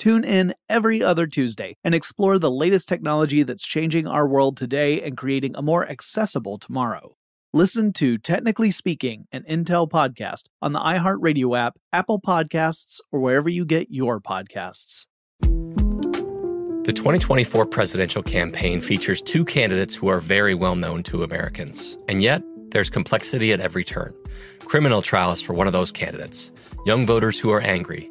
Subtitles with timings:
[0.00, 5.02] Tune in every other Tuesday and explore the latest technology that's changing our world today
[5.02, 7.16] and creating a more accessible tomorrow.
[7.52, 13.50] Listen to Technically Speaking, an Intel podcast on the iHeartRadio app, Apple Podcasts, or wherever
[13.50, 15.06] you get your podcasts.
[15.42, 21.98] The 2024 presidential campaign features two candidates who are very well known to Americans.
[22.08, 24.14] And yet, there's complexity at every turn.
[24.60, 26.52] Criminal trials for one of those candidates,
[26.86, 28.10] young voters who are angry.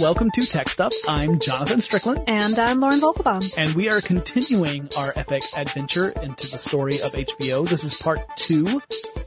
[0.00, 0.92] Hey there, everyone, and welcome to Tech Stuff.
[1.08, 2.24] I'm Jonathan Strickland.
[2.26, 3.52] And I'm Lauren Vogelbaum.
[3.58, 7.68] And we are continuing our epic adventure into the story of HBO.
[7.68, 8.64] This is part two.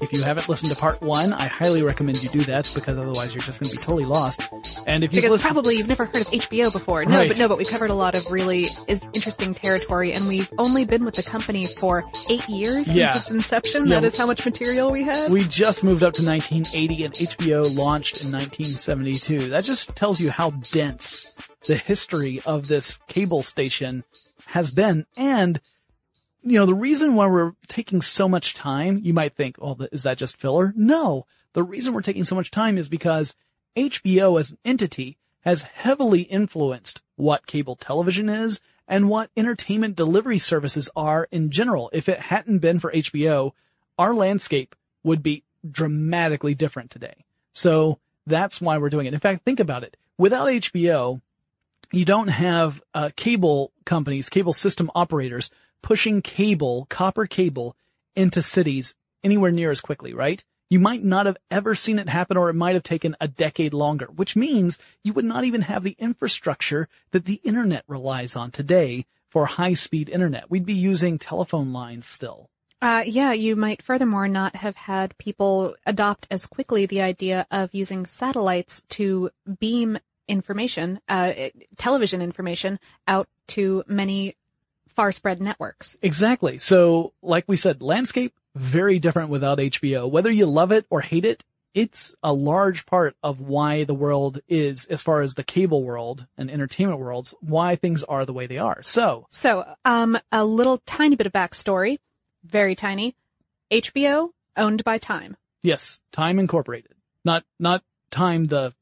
[0.01, 3.33] If you haven't listened to part one, I highly recommend you do that because otherwise
[3.33, 4.49] you're just going to be totally lost.
[4.87, 7.05] And if you because probably you've never heard of HBO before.
[7.05, 7.27] No, Right.
[7.29, 10.85] but no, but we covered a lot of really is interesting territory, and we've only
[10.85, 13.17] been with the company for eight years since Yeah.
[13.17, 13.87] its inception.
[13.87, 13.99] Yeah.
[13.99, 15.31] That is how much material we had.
[15.31, 19.49] we just moved up to 1980 and HBO launched in 1972.
[19.49, 21.31] That just tells you how dense
[21.65, 24.03] the history of this cable station
[24.47, 25.05] has been.
[25.15, 25.61] And,
[26.41, 30.03] you know, the reason why we're taking so much time, you might think, oh, is
[30.03, 30.73] that just filler?
[30.75, 31.25] No.
[31.53, 33.35] The reason we're taking so much time is because
[33.75, 40.37] HBO as an entity has heavily influenced what cable television is and what entertainment delivery
[40.37, 41.89] services are in general.
[41.93, 43.51] If it hadn't been for HBO,
[43.97, 47.25] our landscape would be dramatically different today.
[47.51, 49.13] So that's why we're doing it.
[49.13, 49.95] In fact, think about it.
[50.17, 51.21] Without HBO,
[51.91, 55.51] you don't have uh, cable companies, cable system operators
[55.81, 57.75] pushing cable, copper cable
[58.15, 60.43] into cities anywhere near as quickly, right?
[60.69, 63.73] You might not have ever seen it happen or it might have taken a decade
[63.73, 68.49] longer, which means you would not even have the infrastructure that the internet relies on
[68.49, 70.49] today for high speed internet.
[70.49, 72.49] We'd be using telephone lines still.
[72.83, 77.73] Uh, yeah, you might furthermore not have had people adopt as quickly the idea of
[77.73, 81.31] using satellites to beam information, uh,
[81.77, 82.77] television information
[83.07, 84.35] out to many
[84.89, 85.95] far spread networks.
[86.01, 86.57] Exactly.
[86.57, 90.11] So, like we said, landscape very different without HBO.
[90.11, 91.41] Whether you love it or hate it,
[91.73, 96.27] it's a large part of why the world is, as far as the cable world
[96.37, 98.83] and entertainment worlds, why things are the way they are.
[98.83, 101.99] So, So, um, a little tiny bit of backstory,
[102.43, 103.15] very tiny.
[103.71, 105.35] HBO owned by Time.
[105.63, 106.93] yes, Time Incorporated,
[107.25, 108.73] not not Time the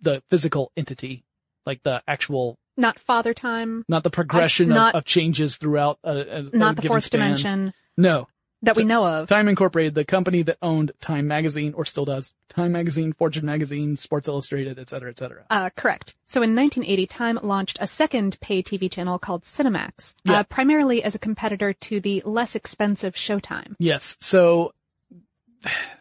[0.00, 1.24] the physical entity,
[1.66, 6.10] like the actual, Not Father Time, not the progression not- of, of changes throughout a,
[6.10, 7.20] a, a not the given fourth span.
[7.20, 7.74] dimension.
[7.96, 8.26] No,
[8.62, 9.28] that we know of.
[9.28, 13.96] Time Incorporated, the company that owned Time Magazine, or still does, Time Magazine, Fortune Magazine,
[13.96, 15.44] Sports Illustrated, et cetera, et cetera.
[15.48, 16.14] Uh, correct.
[16.26, 20.40] So in 1980, Time launched a second pay TV channel called Cinemax, Yeah.
[20.40, 23.76] uh, primarily as a competitor to the less expensive Showtime.
[23.78, 24.16] Yes.
[24.20, 24.72] So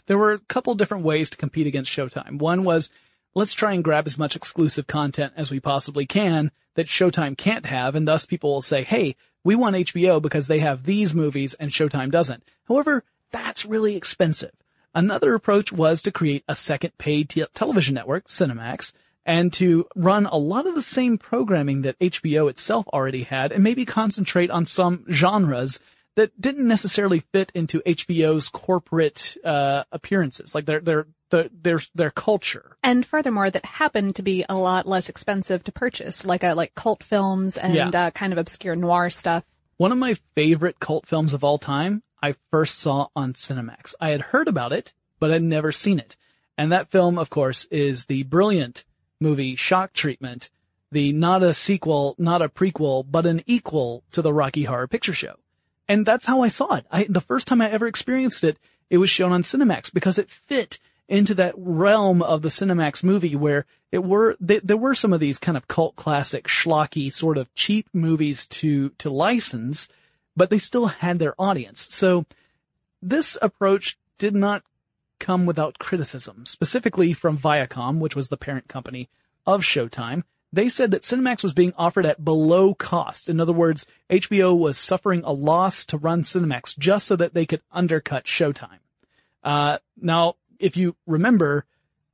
[0.08, 2.40] there were a couple different ways to compete against Showtime.
[2.40, 2.90] One was
[3.36, 7.66] let's try and grab as much exclusive content as we possibly can that Showtime can't
[7.66, 11.54] have, and thus people will say, hey, we want HBO because they have these movies
[11.56, 12.44] and Showtime doesn't.
[12.68, 14.52] However, that's really expensive.
[14.94, 18.92] Another approach was to create a second paid te- television network, Cinemax,
[19.26, 23.64] and to run a lot of the same programming that HBO itself already had and
[23.64, 25.80] maybe concentrate on some genres
[26.20, 32.12] that didn't necessarily fit into HBO's corporate uh, appearances, like their their their their their
[32.12, 32.76] culture.
[32.84, 36.76] And furthermore, that happened to be a lot less expensive to purchase, like a, like
[36.76, 37.90] cult films and Yeah.
[37.90, 39.44] uh, kind of obscure noir stuff.
[39.78, 43.96] One of my favorite cult films of all time, I first saw on Cinemax.
[44.02, 46.18] I had heard about it, but I'd never seen it.
[46.58, 48.84] And that film, of course, is the brilliant
[49.22, 50.50] movie Shock Treatment,
[50.92, 55.14] the not a sequel, not a prequel, but an equal to the Rocky Horror Picture
[55.14, 55.36] Show.
[55.90, 56.86] And that's how I saw it.
[56.92, 58.58] I, the first time I ever experienced it,
[58.92, 63.36] it was shown on Cinemax because it fit into that realm of the Cinemax movie
[63.36, 67.40] where it were, th there were some of these kind of cult classic schlocky sort
[67.40, 69.90] of cheap movies to, to license,
[70.38, 71.88] but they still had their audience.
[71.90, 72.26] So
[73.02, 74.64] this approach did not
[75.20, 79.10] come without criticism, specifically from Viacom, which was the parent company
[79.48, 80.24] of Showtime.
[80.52, 83.30] They said that Cinemax was being offered at below cost.
[83.30, 87.46] In other words, HBO was suffering a loss to run Cinemax just so that they
[87.46, 88.80] could undercut Showtime.
[89.44, 91.66] Uh, now, if you remember,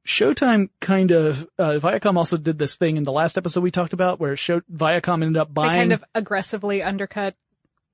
[0.06, 3.94] Showtime kind of, uh, Viacom also did this thing in the last episode we talked
[3.94, 7.36] about where Show, Viacom ended up They buying kind of aggressively undercut.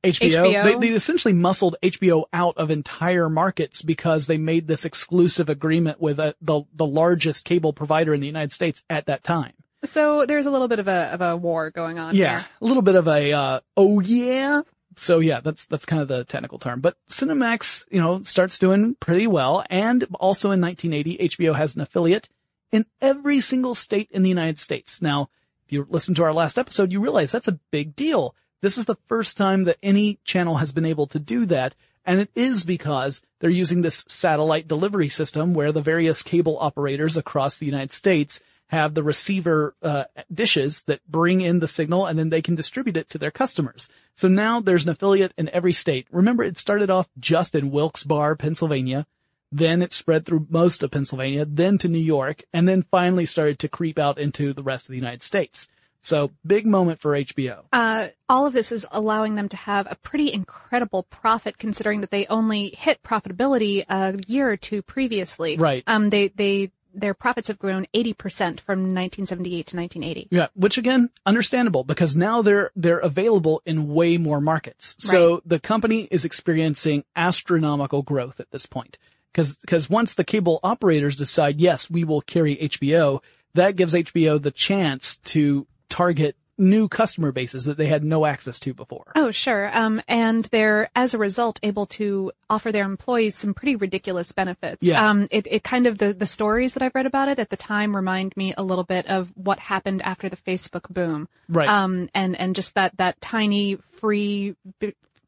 [0.04, 0.52] HBO.
[0.52, 0.64] HBO?
[0.64, 6.02] They, they essentially muscled HBO out of entire markets because they made this exclusive agreement
[6.02, 9.54] with uh the the largest cable provider in the United States at that time.
[9.84, 12.16] So there's a little bit of a of a war going on.
[12.16, 12.48] Yeah, here.
[12.62, 14.62] a little bit of a uh, oh yeah.
[14.98, 16.82] So yeah, that's that's kind of the technical term.
[16.82, 21.82] But Cinemax, you know, starts doing pretty well, and also in 1980, HBO has an
[21.82, 22.30] affiliate
[22.72, 25.02] in every single state in the United States.
[25.02, 25.30] Now,
[25.66, 28.36] if you listen to our last episode, you realize that's a big deal.
[28.62, 31.76] This is the first time that any channel has been able to do that.
[32.06, 37.16] And it is because they're using this satellite delivery system where the various cable operators
[37.16, 42.18] across the United States have the receiver uh, dishes that bring in the signal and
[42.18, 43.90] then they can distribute it to their customers.
[44.16, 46.08] So now there's an affiliate in every state.
[46.10, 49.06] Remember, it started off just in Wilkes-Barre, Pennsylvania.
[49.52, 53.60] Then it spread through most of Pennsylvania, then to New York, and then finally started
[53.60, 55.68] to creep out into the rest of the United States.
[56.02, 57.64] So big moment for HBO.
[57.74, 62.10] Uh, all of this is allowing them to have a pretty incredible profit, considering that
[62.10, 65.58] they only hit profitability a year or two previously.
[65.58, 65.84] Right.
[65.86, 66.10] Um.
[66.10, 70.28] They they their profits have grown 80% from 1978 to 1980.
[70.32, 74.96] Yeah, which again, understandable because now they're they're available in way more markets.
[75.00, 78.98] So the company is experiencing astronomical growth at this point.
[79.34, 83.22] Cause, cause once the cable operators decide, yes, we will carry HBO,
[83.54, 88.60] that gives HBO the chance to target new customer bases that they had no access
[88.60, 89.12] to before.
[89.16, 89.76] Oh, sure.
[89.76, 94.84] Um, and they're, as a result, able to offer their employees some pretty ridiculous benefits.
[94.84, 95.10] Yeah.
[95.10, 97.58] Um, it, it kind of, the, the stories that I've read about it at the
[97.58, 101.28] time remind me a little bit of what happened after the Facebook boom.
[101.50, 101.68] Right.
[101.68, 104.56] Um, and, and just that, that tiny free,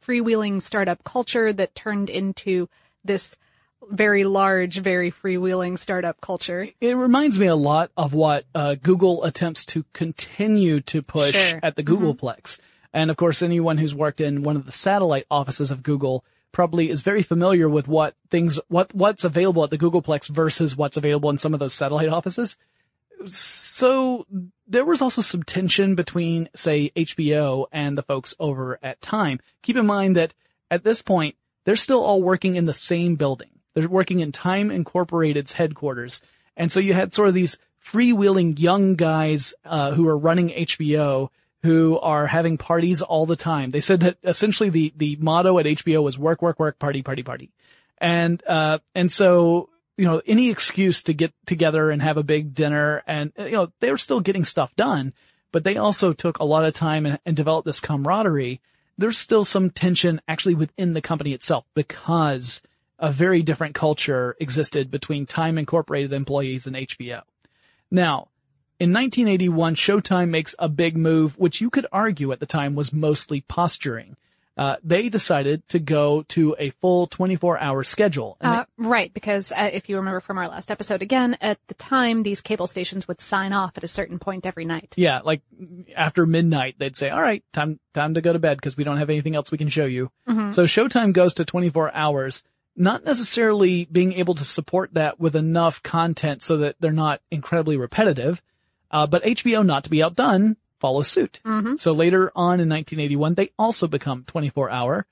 [0.05, 2.69] freewheeling startup culture that turned into
[3.03, 3.37] this
[3.89, 6.67] very large, very freewheeling startup culture.
[6.81, 11.59] It reminds me a lot of what uh, Google attempts to continue to push Sure.
[11.63, 12.59] at the Googleplex.
[12.93, 16.89] And of course, anyone who's worked in one of the satellite offices of Google probably
[16.91, 21.29] is very familiar with what things, what, what's available at the Googleplex versus what's available
[21.31, 22.57] in some of those satellite offices.
[23.25, 24.25] So
[24.67, 29.39] there was also some tension between, say, HBO and the folks over at Time.
[29.61, 30.33] Keep in mind that
[30.69, 31.35] at this point,
[31.65, 33.49] they're still all working in the same building.
[33.73, 36.21] They're working in Time Incorporated's headquarters.
[36.55, 41.29] And so you had sort of these freewheeling young guys, uh, who are running HBO
[41.63, 43.69] who are having parties all the time.
[43.69, 47.23] They said that essentially the, the motto at HBO was work, work, work, party, party,
[47.23, 47.51] party.
[47.99, 52.53] And, uh, and so, you know, any excuse to get together and have a big
[52.53, 55.13] dinner and, uh, you know, they were still getting stuff done,
[55.53, 58.59] but they also took a lot of time and, and developed this camaraderie.
[58.97, 62.61] There's still some tension actually within the company itself because
[62.99, 67.21] a very different culture existed between Time Incorporated employees and HBO.
[67.91, 68.29] Now,
[68.79, 72.91] in 1981, Showtime makes a big move, which you could argue at the time was
[72.93, 74.15] mostly posturing.
[74.55, 78.37] uh, they decided to go to a full 24 hour schedule.
[78.39, 81.73] And Uh, right, because uh, if you remember from our last episode, again, at the
[81.73, 84.93] time, these cable stations would sign off at a certain point every night.
[84.95, 85.41] Yeah, like
[85.95, 88.97] after midnight, they'd say, all right, time, time to go to bed because we don't
[88.97, 90.11] have anything else we can show you.
[90.51, 92.43] So Showtime goes to 24 hours,
[92.75, 97.77] not necessarily being able to support that with enough content so that they're not incredibly
[97.77, 98.41] repetitive.
[98.89, 101.39] Uh, but HBO, not to be outdone, follows suit.
[101.77, 105.05] So later on in 1981, they also become 24 hour.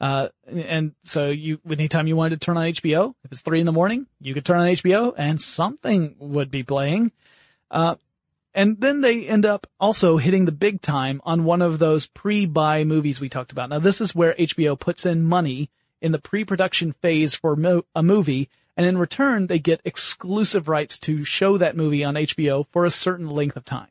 [0.00, 3.66] Uh, and so you, anytime you wanted to turn on HBO, if it's three in
[3.66, 7.12] the morning, you could turn on HBO and something would be playing.
[7.70, 7.96] Uh,
[8.54, 12.84] and then they end up also hitting the big time on one of those pre-buy
[12.84, 13.70] movies we talked about.
[13.70, 18.02] Now this is where HBO puts in money in the pre-production phase for mo- a
[18.02, 22.84] movie, and in return they get exclusive rights to show that movie on HBO for
[22.84, 23.88] a certain length of time.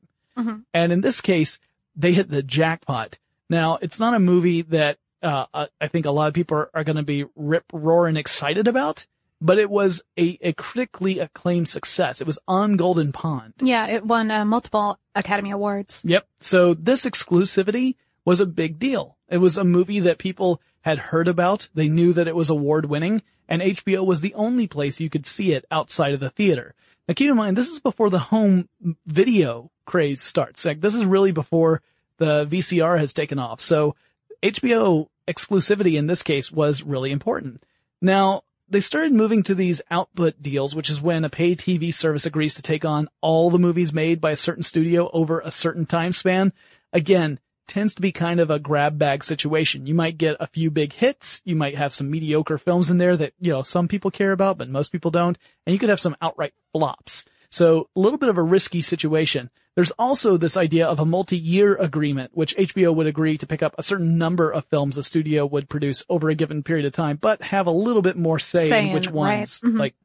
[0.73, 1.57] And in this case,
[1.95, 3.17] they hit the jackpot.
[3.49, 6.69] Now it's not a movie that uh, I- I think a lot of people are,
[6.75, 9.07] are going to be rip roaring excited about,
[9.41, 12.21] but it was a, a critically acclaimed success.
[12.21, 13.53] It was on Golden Pond.
[13.61, 16.03] Yeah, it won uh, multiple Academy Awards.
[16.05, 16.27] Yep.
[16.41, 17.95] So this exclusivity
[18.25, 19.17] was a big deal.
[19.27, 21.67] It was a movie that people had heard about.
[21.74, 25.25] They knew that it was award winning and HBO was the only place you could
[25.25, 26.75] see it outside of the theater.
[27.08, 28.70] Now keep in mind, this is before the home
[29.06, 30.63] video craze starts.
[30.63, 31.82] Like this is really before
[32.20, 33.60] the VCR has taken off.
[33.60, 33.98] So
[34.41, 37.62] HBO exclusivity in this case was really important.
[38.01, 42.25] Now, they started moving to these output deals, which is when a pay TV service
[42.25, 45.86] agrees to take on all the movies made by a certain studio over a certain
[45.86, 46.53] time span.
[46.94, 49.86] Again, tends to be kind of a grab bag situation.
[49.88, 51.41] You might get a few big hits.
[51.45, 54.57] You might have some mediocre films in there that, you know, some people care about,
[54.57, 55.38] but most people don't.
[55.65, 57.25] And you could have some outright flops.
[57.50, 59.50] So a little bit of a risky situation.
[59.75, 63.75] There's also this idea of a multi-year agreement, which HBO would agree to pick up
[63.77, 67.17] a certain number of films a studio would produce over a given period of time,
[67.17, 69.59] but have a little bit more say, Say in which ones.
[69.63, 69.71] right.
[69.74, 69.79] Mhm.
[69.79, 69.95] Like,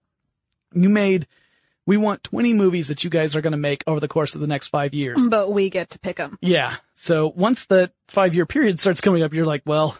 [0.75, 1.27] you made,
[1.87, 4.41] we want 20 movies that you guys are going to make over the course of
[4.41, 5.27] the next five years.
[5.27, 6.39] But we get to pick them.
[6.41, 6.77] Yeah.
[6.95, 9.99] So once the five year period starts coming up, you're like, well,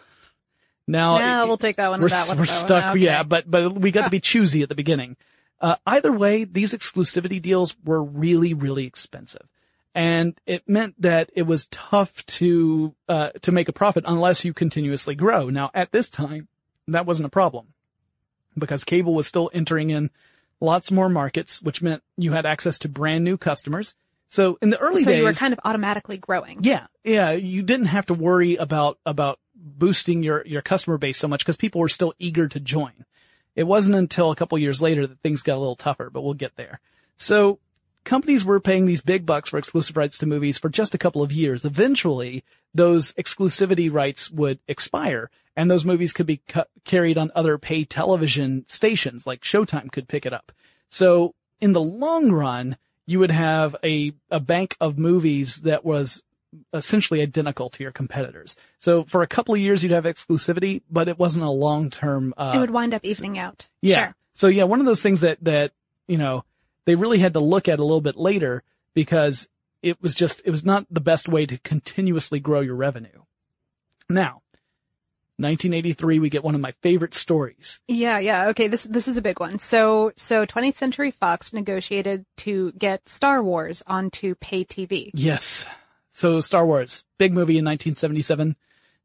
[0.87, 2.01] now Yeah, we'll take that one.
[2.01, 2.37] we're, that one.
[2.37, 2.85] we're that stuck.
[2.91, 2.99] Okay.
[2.99, 5.17] Yeah, but, but we got to be choosy at the beginning.
[5.59, 9.47] Uh, either way, these exclusivity deals were really, really expensive.
[9.95, 14.53] And it meant that it was tough to, uh, to make a profit unless you
[14.53, 15.49] continuously grow.
[15.49, 16.47] Now at this time,
[16.87, 17.67] that wasn't a problem
[18.57, 20.09] because cable was still entering in
[20.61, 23.95] lots more markets, which meant you had access to brand new customers.
[24.29, 26.59] So in the early so days, you were kind of automatically growing.
[26.63, 27.31] yeah, yeah.
[27.31, 31.57] You didn't have to worry about, about boosting your, your customer base so much because
[31.57, 33.05] people were still eager to join.
[33.55, 36.33] It wasn't until a couple years later that things got a little tougher, but we'll
[36.33, 36.79] get there.
[37.15, 37.59] So
[38.03, 41.21] companies were paying these big bucks for exclusive rights to movies for just a couple
[41.23, 41.65] of years.
[41.65, 42.43] Eventually,
[42.73, 47.83] those exclusivity rights would expire and those movies could be cu- carried on other pay
[47.83, 50.51] television stations like Showtime could pick it up.
[50.89, 56.23] So in the long run, you would have a, a bank of movies that was
[56.73, 58.55] essentially identical to your competitors.
[58.79, 62.53] So for a couple of years, you'd have exclusivity, but it wasn't a long-term, uh,
[62.55, 63.67] it would wind up evening out.
[63.81, 64.05] yeah.
[64.05, 64.15] Sure.
[64.35, 65.73] So yeah, one of those things that, that,
[66.07, 66.43] you know,
[66.85, 68.63] they really had to look at a little bit later
[68.93, 69.47] because
[69.81, 73.23] it was just, it was not the best way to continuously grow your revenue.
[74.09, 74.41] Now,
[75.37, 77.79] 1983, we get one of my favorite stories.
[77.87, 78.49] Yeah, yeah.
[78.49, 79.57] Okay, this this is a big one.
[79.57, 85.09] So so 20th Century Fox negotiated to get Star Wars onto pay TV.
[85.15, 85.65] Yes.
[86.11, 88.55] So Star Wars, big movie in 1977.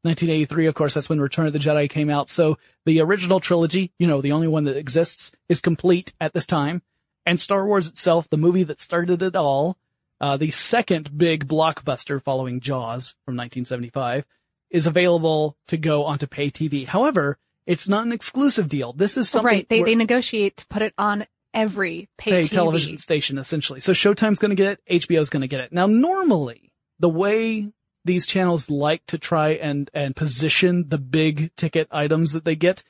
[0.03, 2.29] 1983, of course, that's when Return of the Jedi came out.
[2.29, 6.45] So the original trilogy, you know, the only one that exists, is complete at this
[6.45, 6.81] time.
[7.29, 9.77] And Star Wars itself, the movie that started it all,
[10.19, 14.25] uh, the second big blockbuster following Jaws from 1975,
[14.71, 16.87] is available to go onto pay TV.
[16.87, 18.93] However, it's not an exclusive deal.
[18.93, 19.69] This is something right.
[19.69, 22.49] They where- they negotiate to put it on every pay, pay TV.
[22.49, 23.79] television station essentially.
[23.79, 25.71] So Showtime's going to get it, HBO's going to get it.
[25.71, 27.71] Now normally the way
[28.05, 32.83] these channels like to try and and position the big ticket items that they get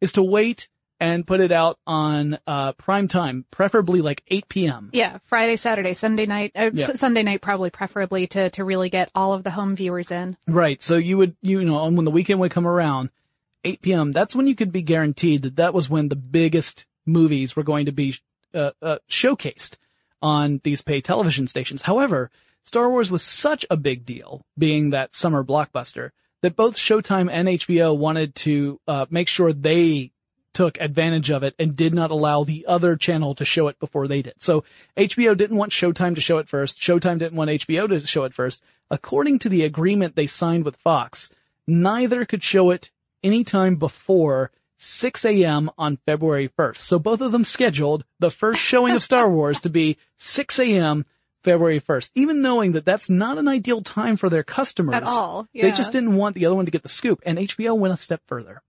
[0.00, 0.68] is to wait
[1.02, 4.90] and put it out on uh prime time, preferably like 8 p.m.
[4.92, 6.90] Yeah, Friday, Saturday, Sunday night, uh, Yeah.
[6.90, 10.36] S- Sunday night probably preferably to to really get all of the home viewers in.
[10.46, 10.82] Right.
[10.82, 13.10] So you would, you know, and when the weekend would come around,
[13.64, 17.54] 8 p.m., that's when you could be guaranteed that that was when the biggest movies
[17.56, 18.16] were going to be
[18.54, 19.76] uh, uh, showcased
[20.20, 21.82] on these pay television stations.
[21.82, 22.30] However,
[22.64, 26.10] Star Wars was such a big deal, being that summer blockbuster,
[26.42, 30.11] that both Showtime and HBO wanted to uh, make sure they
[30.52, 34.06] took advantage of it and did not allow the other channel to show it before
[34.06, 34.34] they did.
[34.38, 34.64] So
[34.96, 36.78] HBO didn't want Showtime to show it first.
[36.78, 38.62] Showtime didn't want HBO to show it first.
[38.90, 41.30] According to the agreement they signed with Fox,
[41.66, 42.90] neither could show it
[43.22, 45.70] anytime before 6 a.m.
[45.78, 46.78] on February 1st.
[46.78, 51.06] So both of them scheduled the first showing of Star Wars to be 6 a.m.
[51.42, 54.94] February 1st, even knowing that that's not an ideal time for their customers.
[54.94, 55.48] At all.
[55.52, 57.20] They just didn't want the other one to get the scoop.
[57.24, 58.62] And HBO went a step further.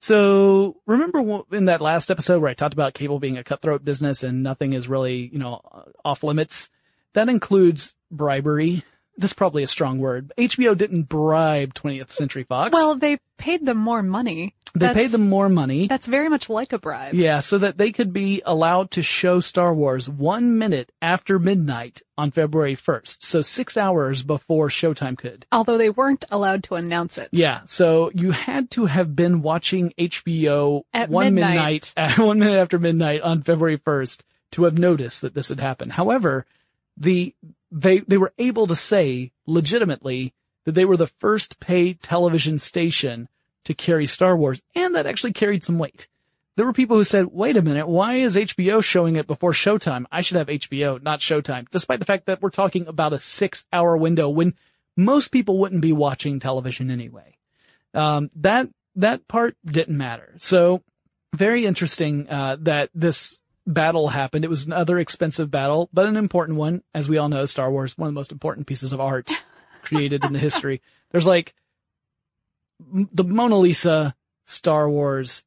[0.00, 4.22] So remember in that last episode where I talked about cable being a cutthroat business
[4.22, 5.60] and nothing is really, you know,
[6.04, 6.70] off limits?
[7.12, 8.82] That includes bribery.
[9.18, 10.32] That's probably a strong word.
[10.38, 12.72] HBO didn't bribe 20th Century Fox.
[12.72, 14.54] Well, they paid them more money.
[14.74, 15.88] They That's- paid them more money.
[15.88, 17.14] That's very much like a bribe.
[17.14, 22.02] Yeah, so that they could be allowed to show Star Wars one minute after midnight
[22.16, 23.22] on February 1st.
[23.24, 25.46] So six hours before Showtime could.
[25.50, 27.28] Although they weren't allowed to announce it.
[27.32, 31.92] Yeah, so you had to have been watching HBO At one midnight.
[31.96, 34.20] midnight, uh, one minute after midnight on February 1st
[34.52, 35.92] to have noticed that this had happened.
[35.92, 36.46] However,
[36.96, 37.34] the,
[37.72, 40.32] they, they were able to say legitimately
[40.64, 43.28] that they were the first paid television station
[43.64, 46.08] to carry Star Wars, and that actually carried some weight.
[46.56, 50.04] There were people who said, wait a minute, why is HBO showing it before Showtime?
[50.10, 53.64] I should have HBO, not Showtime, despite the fact that we're talking about a six
[53.72, 54.54] hour window when
[54.96, 57.36] most people wouldn't be watching television anyway.
[57.94, 60.34] Um, that, that part didn't matter.
[60.38, 60.82] So
[61.34, 64.44] very interesting, uh, that this battle happened.
[64.44, 66.82] It was another expensive battle, but an important one.
[66.94, 69.30] As we all know, Star Wars, one of the most important pieces of art
[69.82, 70.82] created in the history.
[71.10, 71.54] There's like
[72.92, 75.44] the Mona Lisa, Star Wars,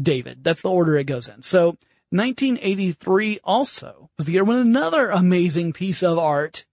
[0.00, 0.44] David.
[0.44, 1.42] That's the order it goes in.
[1.42, 1.76] So
[2.10, 6.64] 1983 also was the year when another amazing piece of art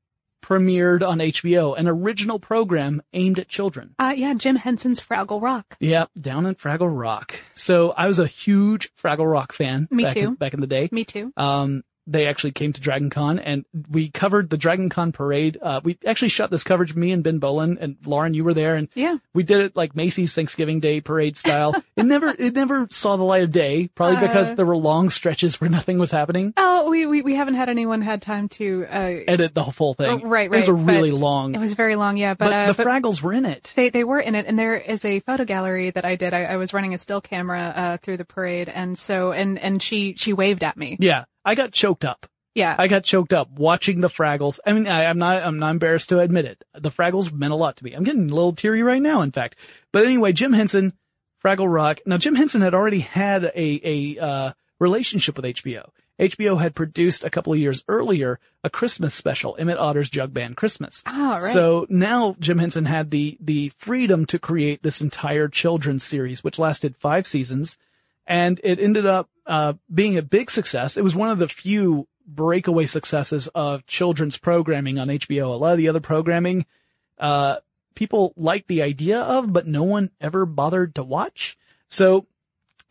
[0.48, 3.96] premiered on HBO, an original program aimed at children.
[4.00, 5.76] Uh, yeah, Jim Henson's Fraggle Rock.
[5.80, 7.42] Yep, down in Fraggle Rock.
[7.54, 9.88] So I was a huge Fraggle Rock fan.
[9.92, 10.20] Me back too.
[10.20, 10.88] In, back in the day.
[10.92, 11.34] Me too.
[11.36, 15.58] Um, they actually came to Dragon Con and we covered the Dragon Con parade.
[15.62, 18.76] Uh, we actually shot this coverage, me and Ben Bowlin and Lauren, you were there
[18.76, 19.18] and Yeah.
[19.34, 21.76] we did it like Macy's Thanksgiving Day parade style.
[21.96, 24.56] it never, it never saw the light of day, probably because Uh.
[24.56, 26.54] there were long stretches where nothing was happening.
[26.58, 30.22] Oh, we, we, we haven't had anyone had time to, uh, Edit the whole thing.
[30.24, 32.66] oh, right, It was a really long, it was very long, yeah, but, but, uh,
[32.68, 33.74] the but Fraggles were in it.
[33.76, 36.34] they, they were in it and there is a photo gallery that I did.
[36.34, 39.82] I, I was running a still camera, uh, through the parade and so, and, and
[39.82, 40.98] she, she waved at me.
[41.00, 41.26] Yeah.
[41.48, 42.28] I got choked up.
[42.56, 42.76] Yeah.
[42.78, 44.60] I got choked up watching the Fraggles.
[44.66, 46.64] I mean, I, I'm not, I'm not embarrassed to admit it.
[46.74, 47.94] The Fraggles meant a lot to me.
[47.94, 49.56] I'm getting a little teary right now, in fact.
[49.94, 50.94] But anyway, Jim Henson,
[51.42, 52.00] Fraggle Rock.
[52.06, 55.90] Now, Jim Henson had already had a, a, uh, relationship with HBO.
[56.20, 60.58] HBO had produced a couple of years earlier a Christmas special, Emmet Otter's Jug Band
[60.58, 61.04] Christmas.
[61.06, 61.54] Oh, right.
[61.54, 66.60] So now Jim Henson had the, the freedom to create this entire children's series, which
[66.60, 67.78] lasted five seasons.
[68.28, 70.98] And it ended up, uh, being a big success.
[70.98, 75.54] It was one of the few breakaway successes of children's programming on HBO.
[75.54, 76.66] A lot of the other programming,
[77.18, 77.58] uh,
[77.96, 81.58] people liked the idea of, but no one ever bothered to watch.
[81.88, 82.28] So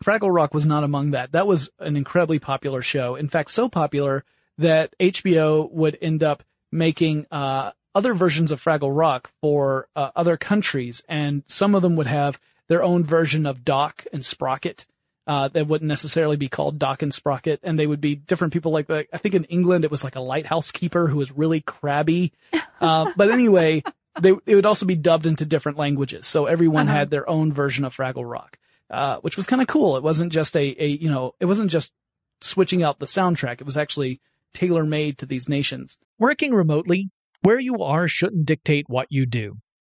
[0.03, 1.31] Fraggle Rock was not among that.
[1.31, 3.15] That was an incredibly popular show.
[3.15, 4.25] In fact, so popular
[4.57, 10.37] that HBO would end up making, uh, other versions of Fraggle Rock for uh, other
[10.37, 14.85] countries, and some of them would have their own version of Doc and Sprocket.
[15.27, 18.71] Uh, that wouldn't necessarily be called Doc and Sprocket, and they would be different people.
[18.71, 21.59] Like, like I think in England it was like a lighthouse keeper who was really
[21.61, 22.31] crabby.
[22.79, 23.81] Uh, but anyway,
[24.21, 26.97] they it would also be dubbed into different languages, so everyone Uh-huh.
[26.97, 28.59] had their own version of Fraggle Rock,
[28.91, 29.97] uh, which was kind of cool.
[29.97, 31.91] It wasn't just a a you know it wasn't just
[32.39, 33.59] switching out the soundtrack.
[33.59, 34.21] It was actually
[34.53, 35.97] tailor made to these nations.
[36.19, 37.09] Working remotely,
[37.41, 39.57] where you are shouldn't dictate what you do.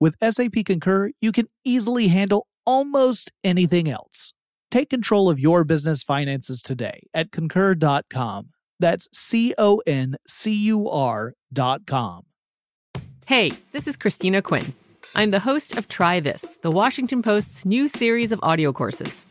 [0.00, 4.32] with SAP Concur, you can easily handle almost anything else.
[4.70, 8.50] Take control of your business finances today at concur.com.
[8.78, 12.22] That's C O N C U R.com.
[13.26, 14.74] Hey, this is Christina Quinn.
[15.14, 19.26] I'm the host of Try This, the Washington Post's new series of audio courses.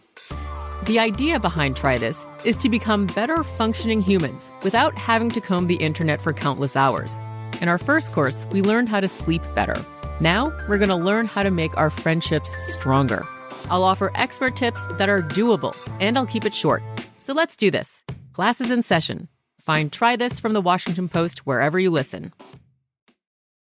[0.86, 5.68] The idea behind Try This is to become better functioning humans without having to comb
[5.68, 7.18] the internet for countless hours.
[7.62, 9.84] In our first course, we learned how to sleep better.
[10.20, 13.28] Now, we're going to learn how to make our friendships stronger.
[13.70, 16.82] I'll offer expert tips that are doable, and I'll keep it short.
[17.20, 18.04] So let's do this.
[18.34, 19.28] Class is in session.
[19.60, 22.34] Find Try This from the Washington Post wherever you listen.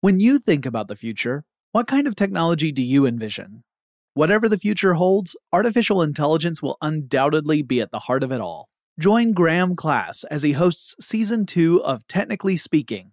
[0.01, 3.63] When you think about the future, what kind of technology do you envision?
[4.15, 8.69] Whatever the future holds, artificial intelligence will undoubtedly be at the heart of it all.
[8.99, 13.13] Join Graham Class as he hosts season two of Technically Speaking,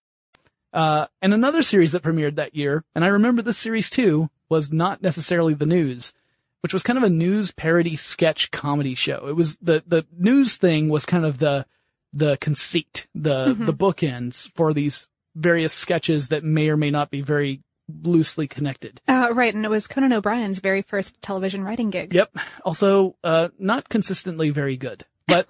[0.73, 4.71] Uh, and another series that premiered that year, and I remember this series too, was
[4.71, 6.13] not necessarily the news,
[6.61, 9.27] which was kind of a news parody sketch comedy show.
[9.27, 11.65] It was the, the news thing was kind of the,
[12.13, 13.65] the conceit, the, Mhm.
[13.65, 17.61] the bookends for these various sketches that may or may not be very
[18.03, 19.01] loosely connected.
[19.07, 22.13] Uh, right, and it was Conan O'Brien's very first television writing gig.
[22.13, 22.37] Yep.
[22.63, 25.47] Also, uh, not consistently very good, but,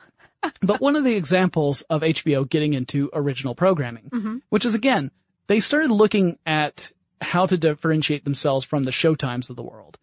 [0.62, 4.42] but one of the examples of HBO getting into original programming, Mhm.
[4.50, 5.12] which is again,
[5.48, 9.98] they started looking at how to differentiate themselves from the showtimes of the world.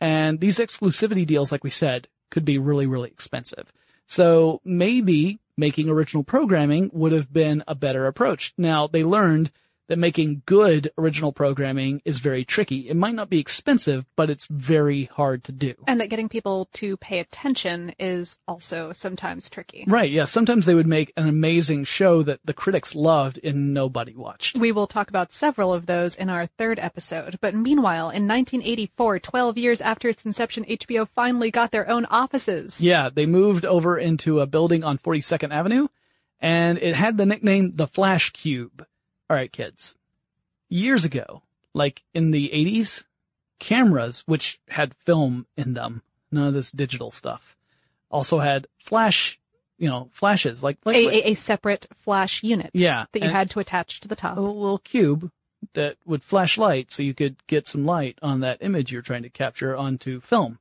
[0.00, 3.72] And these exclusivity deals, like we said, could be really, really expensive.
[4.06, 8.52] So maybe making original programming would have been a better approach.
[8.58, 9.50] Now they learned
[9.88, 12.88] that making good original programming is very tricky.
[12.88, 15.74] It might not be expensive, but it's very hard to do.
[15.86, 19.84] And that getting people to pay attention is also sometimes tricky.
[19.86, 20.24] Right, yeah.
[20.24, 24.56] Sometimes they would make an amazing show that the critics loved and nobody watched.
[24.56, 27.38] We will talk about several of those in our third episode.
[27.40, 32.80] But meanwhile, in 1984, 12 years after its inception, HBO finally got their own offices.
[32.80, 35.88] Yeah, they moved over into a building on 42nd Avenue
[36.40, 38.86] and it had the nickname the Flash Cube.
[39.30, 39.94] All right, kids.
[40.68, 43.04] Years ago, like in the 80s,
[43.58, 47.56] cameras, which had film in them, none of this digital stuff,
[48.10, 49.38] also had flash,
[49.78, 52.70] you know, flashes like, like, A, a, a separate flash unit.
[52.74, 54.36] Yeah, That you had to attach to the top.
[54.36, 55.30] a little cube
[55.72, 59.22] that would flash light so you could get some light on that image you're trying
[59.22, 60.58] to capture onto film.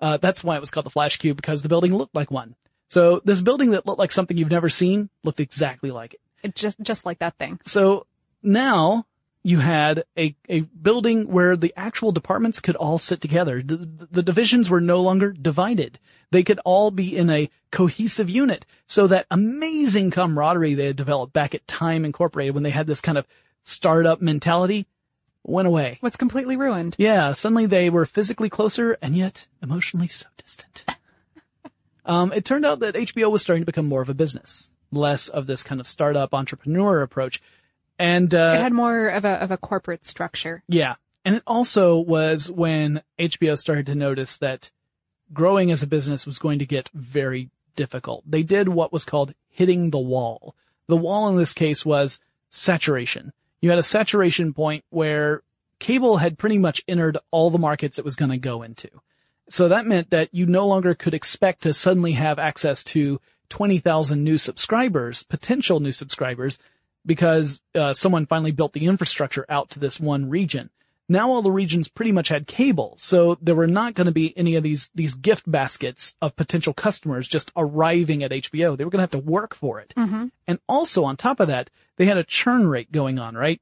[0.00, 2.56] Uh, that's why it was called the flash cube because the building looked like one.
[2.88, 6.20] So this building that looked like something you've never seen looked exactly like it.
[6.42, 7.60] It just, just like that thing.
[7.64, 8.06] So
[8.42, 9.06] now
[9.42, 13.62] you had a, a building where the actual departments could all sit together.
[13.62, 13.76] The,
[14.10, 15.98] the divisions were no longer divided.
[16.30, 18.64] They could all be in a cohesive unit.
[18.86, 23.00] So that amazing camaraderie they had developed back at Time Incorporated when they had this
[23.00, 23.26] kind of
[23.64, 24.86] startup mentality
[25.44, 25.98] went away.
[26.02, 26.94] Was completely ruined.
[26.98, 30.84] Yeah, suddenly they were physically closer and yet emotionally so distant.
[32.04, 35.28] um, it turned out that HBO was starting to become more of a business, less
[35.28, 37.42] of this kind of startup entrepreneur approach.
[37.98, 40.62] And, uh, it had more of a, of a corporate structure.
[40.68, 40.94] yeah.
[41.24, 44.72] And it also was when HBO started to notice that
[45.32, 48.24] growing as a business was going to get very difficult.
[48.28, 50.56] They did what was called hitting the wall.
[50.88, 53.32] The wall in this case was saturation.
[53.60, 55.42] You had a saturation point where
[55.78, 58.88] cable had pretty much entered all the markets it was going to go into.
[59.48, 63.20] So that meant that you no longer could expect to suddenly have access to
[63.52, 66.58] 20,000 new subscribers, potential new subscribers,
[67.04, 70.70] because uh, someone finally built the infrastructure out to this one region.
[71.06, 74.34] Now all the regions pretty much had cable, so there were not going to be
[74.38, 78.74] any of these these gift baskets of potential customers just arriving at HBO.
[78.74, 79.92] They were going to have to work for it.
[79.98, 80.28] Mm-hmm.
[80.46, 83.60] And also on top of that, they had a churn rate going on, right?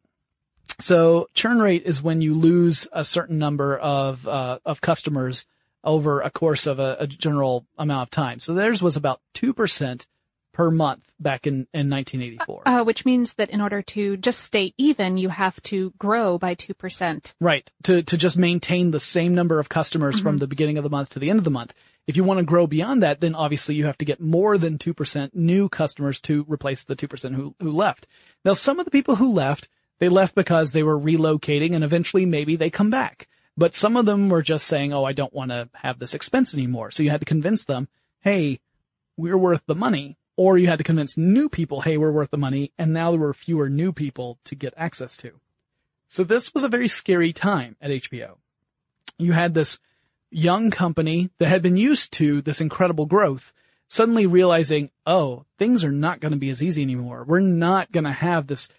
[0.78, 5.46] So churn rate is when you lose a certain number of, uh, of customers
[5.84, 8.40] over a course of a, a general amount of time.
[8.40, 10.06] So theirs was about 2%
[10.52, 12.62] per month back in, in 1984.
[12.66, 16.54] Uh, which means that in order to just stay even, you have to grow by
[16.54, 17.34] 2%.
[17.40, 17.70] Right.
[17.84, 21.10] To, to just maintain the same number of customers from the beginning of the month
[21.10, 21.72] to the end of the month.
[22.06, 24.78] If you want to grow beyond that, then obviously you have to get more than
[24.78, 28.06] 2% new customers to replace the 2% who, who left.
[28.44, 32.26] Now, some of the people who left, they left because they were relocating and eventually
[32.26, 33.28] maybe they come back.
[33.60, 36.54] But some of them were just saying, oh, I don't want to have this expense
[36.54, 36.90] anymore.
[36.90, 37.88] So you had to convince them,
[38.20, 38.58] hey,
[39.18, 40.16] we're worth the money.
[40.34, 42.72] Or you had to convince new people, hey, we're worth the money.
[42.78, 45.32] And now there were fewer new people to get access to.
[46.08, 48.38] So this was a very scary time at HBO.
[49.18, 49.78] You had this
[50.30, 53.52] young company that had been used to this incredible growth
[53.88, 57.24] suddenly realizing, oh, things are not going to be as easy anymore.
[57.28, 58.70] We're not going to have this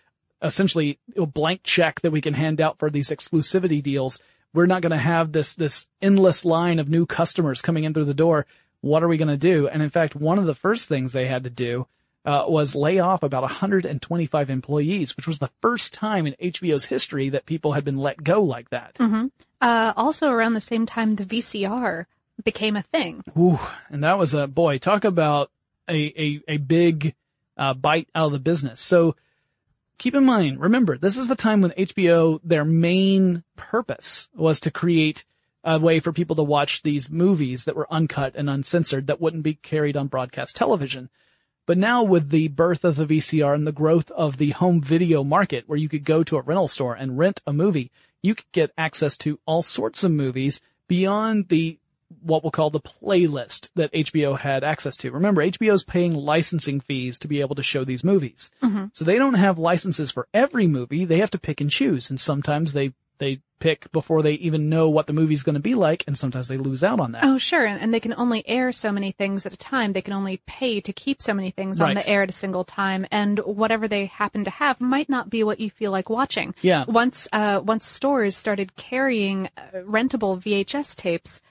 [0.42, 4.20] essentially blank check that we can hand out for these exclusivity deals.
[4.54, 8.06] We're not going to have this, this endless line of new customers coming in through
[8.06, 8.46] the door.
[8.82, 9.68] What are we going to do?
[9.68, 11.88] And in fact, one of the first things they had to do
[12.26, 17.30] uh, was lay off about 125 employees, which was the first time in HBO's history
[17.30, 18.96] that people had been let go like that.
[19.60, 22.06] Uh, also around the same time, the VCR
[22.44, 23.24] became a thing.
[23.38, 23.60] Ooh,
[23.90, 24.78] and that was a boy.
[24.78, 25.52] Talk about
[25.90, 27.16] a a, a big
[27.58, 28.82] uh, bite out of the business.
[28.82, 29.16] So
[30.02, 34.72] keep in mind, remember, this is the time when HBO their main purpose was to
[34.72, 35.26] create
[35.64, 39.44] a way for people to watch these movies that were uncut and uncensored that wouldn't
[39.44, 41.12] be carried on broadcast television.
[41.68, 45.24] But now with the birth of the VCR and the growth of the home video
[45.24, 47.92] market where you could go to a rental store and rent a movie,
[48.24, 51.78] you could get access to all sorts of movies beyond the
[52.22, 55.12] what we'll call the playlist that HBO had access to.
[55.12, 58.50] Remember, HBO's paying licensing fees to be able to show these movies.
[58.94, 61.06] So they don't have licenses for every movie.
[61.06, 62.10] They have to pick and choose.
[62.10, 65.76] And sometimes they, they pick before they even know what the movie's going to be
[65.76, 66.04] like.
[66.08, 67.24] And sometimes they lose out on that.
[67.24, 67.66] Oh, sure.
[67.66, 69.94] And, and they can only air so many things at a time.
[69.94, 72.64] They can only pay to keep so many things on the air at a single
[72.64, 73.06] time.
[73.12, 76.56] And whatever they happen to have might not be what you feel like watching.
[76.62, 76.86] Yeah.
[76.88, 81.42] Once, uh, once stores started carrying uh, rentable VHS tapes,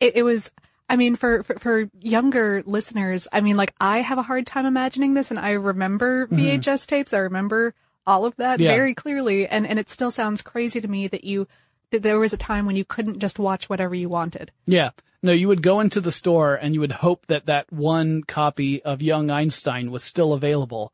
[0.00, 0.50] it, it was,
[0.88, 4.66] I mean, for, for, for younger listeners, I mean, like I have a hard time
[4.66, 7.12] imagining this and I remember VHS tapes.
[7.12, 7.74] I remember
[8.06, 8.60] all of that.
[8.60, 8.72] Yeah.
[8.72, 9.46] very clearly.
[9.48, 11.48] And, and it still sounds crazy to me that you,
[11.90, 14.52] that there was a time when you couldn't just watch whatever you wanted.
[14.66, 14.90] Yeah.
[15.22, 18.82] No, you would go into the store and you would hope that that one copy
[18.82, 20.92] of Young Einstein was still available.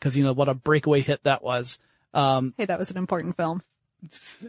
[0.00, 1.78] Cause you know what a breakaway hit that was.
[2.14, 3.62] Um, Hey, that was an important film.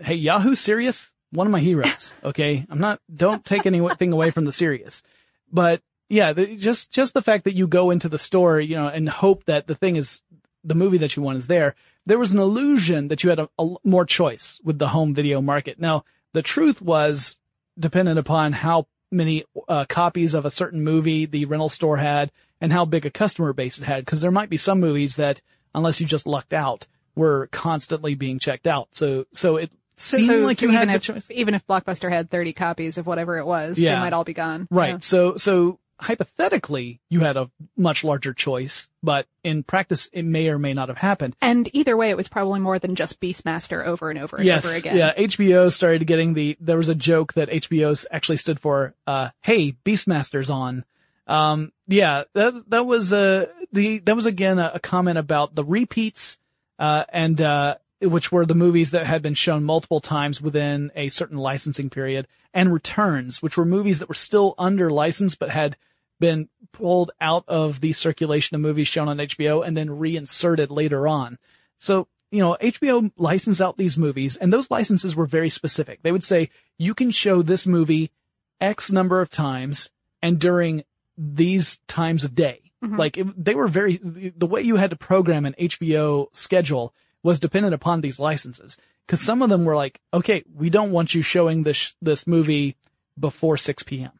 [0.03, 2.13] hey, Yahoo Serious, one of my heroes.
[2.23, 2.65] Okay.
[2.69, 5.03] I'm not, don't take anything away from the serious,
[5.51, 8.87] but yeah, the, just, just the fact that you go into the store, you know,
[8.87, 10.21] and hope that the thing is,
[10.63, 11.75] the movie that you want is there.
[12.07, 15.41] There was an illusion that you had a, a more choice with the home video
[15.41, 15.79] market.
[15.79, 17.39] Now, the truth was
[17.77, 22.71] dependent upon how many uh, copies of a certain movie the rental store had and
[22.71, 24.05] how big a customer base it had.
[24.05, 25.41] Cause there might be some movies that,
[25.73, 28.89] unless you just lucked out, were constantly being checked out.
[28.91, 31.31] So, so it seemed so, like so you had if the choice.
[31.31, 33.95] even if Blockbuster had 30 copies of whatever it was, Yeah.
[33.95, 34.67] they might all be gone.
[34.69, 34.89] Right.
[34.91, 34.97] Yeah.
[34.99, 40.59] So, so hypothetically, you had a much larger choice, but in practice, it may or
[40.59, 41.35] may not have happened.
[41.41, 44.65] And either way, it was probably more than just Beastmaster over and over and yes.
[44.65, 44.97] over again.
[44.97, 45.13] Yeah.
[45.13, 49.77] HBO started getting the, there was a joke that HBO actually stood for, uh, hey,
[49.85, 50.83] Beastmaster's on.
[51.27, 55.63] Um, yeah, that, that was, uh, the, that was again a, a comment about the
[55.63, 56.37] repeats,
[56.77, 61.09] uh, and, uh, which were the movies that had been shown multiple times within a
[61.09, 65.77] certain licensing period and returns, which were movies that were still under license, but had
[66.19, 71.07] been pulled out of the circulation of movies shown on HBO and then reinserted later
[71.07, 71.37] on.
[71.77, 76.01] So, you know, HBO licensed out these movies and those licenses were very specific.
[76.01, 78.11] They would say, you can show this movie
[78.59, 80.83] X number of times and during
[81.17, 82.71] these times of day.
[82.83, 82.95] Mm-hmm.
[82.97, 86.93] Like it, they were very, the way you had to program an HBO schedule
[87.25, 88.77] was dependent upon these licenses.
[89.07, 92.75] Cause some of them were like, okay, we don't want you showing this, this movie
[93.19, 94.11] before 6 p.m.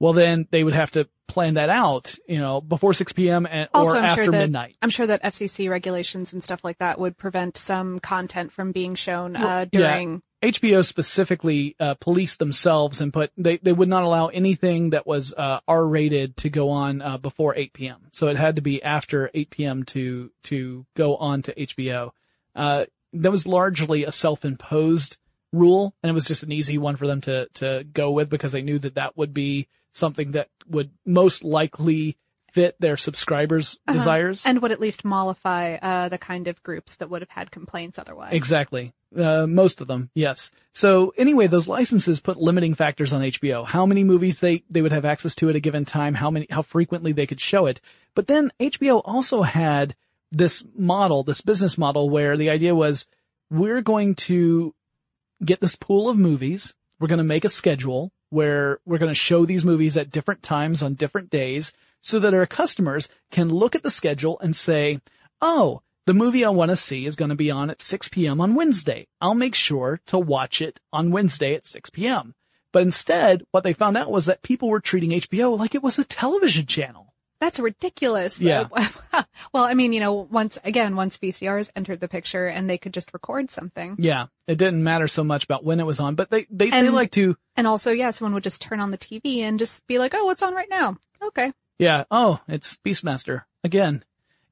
[0.00, 3.46] Well, then they would have to plan that out, you know, before 6 p.m.
[3.46, 4.76] and, Also, or I'm after sure that midnight.
[4.80, 8.94] I'm sure that FCC regulations and stuff like that would prevent some content from being
[8.94, 9.80] shown uh, yeah.
[9.80, 10.22] during.
[10.40, 15.34] HBO specifically uh, policed themselves and put they they would not allow anything that was
[15.36, 18.06] uh, R rated to go on uh, before 8 p.m.
[18.12, 19.82] So it had to be after 8 p.m.
[19.84, 22.12] to to go on to HBO.
[22.58, 25.16] Uh, that was largely a self-imposed
[25.52, 28.52] rule, and it was just an easy one for them to to go with because
[28.52, 32.16] they knew that that would be something that would most likely
[32.52, 33.96] fit their subscribers' Uh-huh.
[33.96, 34.44] desires.
[34.46, 37.98] And would at least mollify uh, the kind of groups that would have had complaints
[37.98, 38.32] otherwise.
[38.32, 38.92] Exactly.
[39.16, 40.50] Uh, most of them, yes.
[40.72, 43.66] So anyway, those licenses put limiting factors on HBO.
[43.66, 46.46] How many movies they, they would have access to at a given time, how many,
[46.50, 47.80] how frequently they could show it.
[48.14, 49.94] But then HBO also had
[50.30, 53.06] this model, this business model where the idea was
[53.50, 54.74] we're going to
[55.44, 56.74] get this pool of movies.
[57.00, 60.42] We're going to make a schedule where we're going to show these movies at different
[60.42, 65.00] times on different days so that our customers can look at the schedule and say,
[65.40, 68.40] Oh, the movie I want to see is going to be on at 6 p.m.
[68.40, 69.06] on Wednesday.
[69.20, 72.34] I'll make sure to watch it on Wednesday at 6 p.m.
[72.72, 75.98] But instead, what they found out was that people were treating HBO like it was
[75.98, 77.07] a television channel.
[77.40, 78.40] That's ridiculous.
[78.40, 78.66] Yeah.
[79.52, 82.92] well, I mean, you know, once again, once VCRs entered the picture and they could
[82.92, 83.96] just record something.
[83.98, 84.26] Yeah.
[84.46, 87.12] It didn't matter so much about when it was on, but they, they, they like
[87.12, 90.14] to, And also, yeah, someone would just turn on the TV and just be like,
[90.14, 91.52] "Oh, what's on right now?" Okay.
[91.78, 92.04] Yeah.
[92.10, 94.04] Oh, it's Beastmaster again.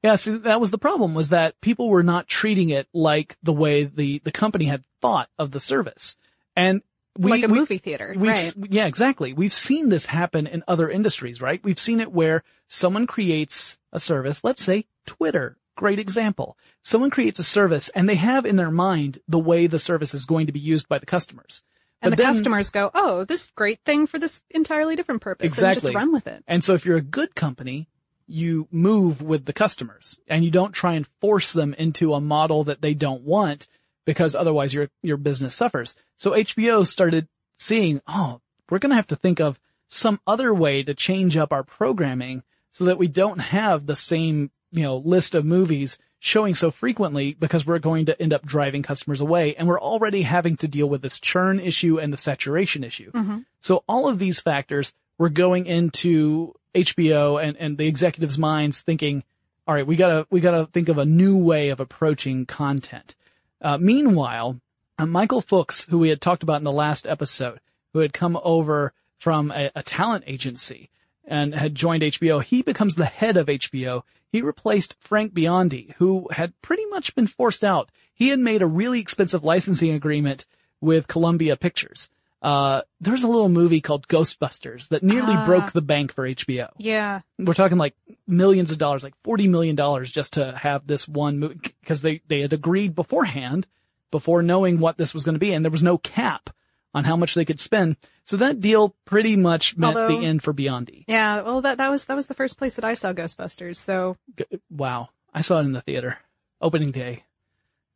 [0.03, 0.15] Yeah.
[0.15, 3.83] See, that was the problem was that people were not treating it like the way
[3.83, 6.15] the, the company had thought of the service.
[6.55, 6.81] And
[7.17, 8.53] we, like a we- movie theater, right?
[8.69, 9.33] Yeah, exactly.
[9.33, 11.63] We've seen this happen in other industries, right?
[11.63, 16.57] We've seen it where someone creates a service, let's say Twitter, great example.
[16.83, 20.25] Someone creates a service and they have in their mind the way the service is
[20.25, 21.63] going to be used by the customers.
[22.01, 25.45] And But the then- customers go, "Oh, this great thing for this entirely different purpose,"
[25.45, 25.91] and Exactly.
[25.91, 26.43] just run with it.
[26.47, 27.89] And so if you're a good company,
[28.27, 32.63] you move with the customers and you don't try and force them into a model
[32.65, 33.67] that they don't want
[34.07, 35.97] because otherwise your, your business suffers.
[36.15, 37.27] So HBO started
[37.59, 38.39] seeing, oh,
[38.69, 42.43] we're going to have to think of some other way to change up our programming
[42.71, 47.33] so that we don't have the same, you know, list of movies showing so frequently
[47.33, 50.87] because we're going to end up driving customers away and we're already having to deal
[50.87, 53.11] with this churn issue and the saturation issue.
[53.11, 53.39] Mm-hmm.
[53.59, 59.25] So all of these factors were going into HBO and, and the executives' minds thinking,
[59.67, 63.17] all right, we gotta, we gotta think of a new way of approaching content.
[63.61, 64.59] Uh, meanwhile,
[64.97, 67.59] uh, Michael Fuchs, who we had talked about in the last episode,
[67.93, 70.89] who had come over from a, a talent agency
[71.25, 74.03] and had joined HBO, he becomes the head of HBO.
[74.31, 77.89] He replaced Frank Biondi, who had pretty much been forced out.
[78.13, 80.45] He had made a really expensive licensing agreement
[80.79, 82.09] with Columbia Pictures.
[82.41, 85.45] Uh, there's a little movie called Ghostbusters that nearly Ah.
[85.45, 86.69] broke the bank for HBO.
[86.77, 87.21] Yeah.
[87.39, 87.95] We're talking like
[88.27, 92.41] millions of dollars, like $40 million just to have this one movie, because they, they
[92.41, 93.65] had agreed beforehand,
[94.11, 96.51] before knowing what this was going to be, and there was no cap
[96.93, 97.97] on how much they could spend.
[98.23, 101.05] So that deal pretty much meant Although- the end for Biondi.
[101.07, 101.41] Yeah.
[101.41, 103.77] Well, that that was that was the first place that I saw Ghostbusters.
[103.77, 105.09] So G- Wow.
[105.33, 106.17] I saw it in the theater.
[106.61, 107.23] Opening day.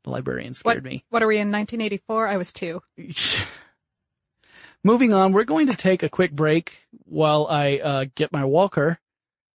[0.04, 0.58] The librarian what?
[0.58, 1.04] scared me.
[1.10, 2.27] What are we in 1984?
[2.27, 2.82] I was two.
[4.84, 9.00] Moving on, we're going to take a quick break while I uh, get my walker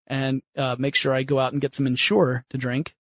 [0.06, 2.94] and uh, make sure I go out and get some Ensure to drink.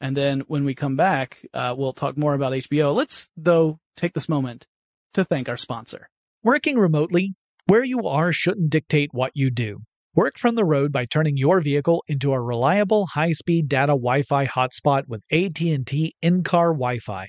[0.00, 2.92] And then when we come back, uh, we'll talk more about HBO.
[2.94, 4.66] Let's, though, take this moment
[5.14, 6.08] to thank our sponsor.
[6.42, 7.34] Working remotely,
[7.66, 9.82] where you are shouldn't dictate what you do.
[10.16, 15.06] Work from the road by turning your vehicle into a reliable high-speed data Wi-Fi hotspot
[15.06, 17.28] with AT&T in-car Wi-Fi.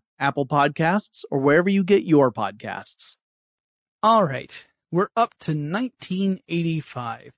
[0.21, 3.17] Apple Podcasts, or wherever you get your podcasts.
[4.01, 4.67] All right.
[4.91, 7.33] We're up to 1985.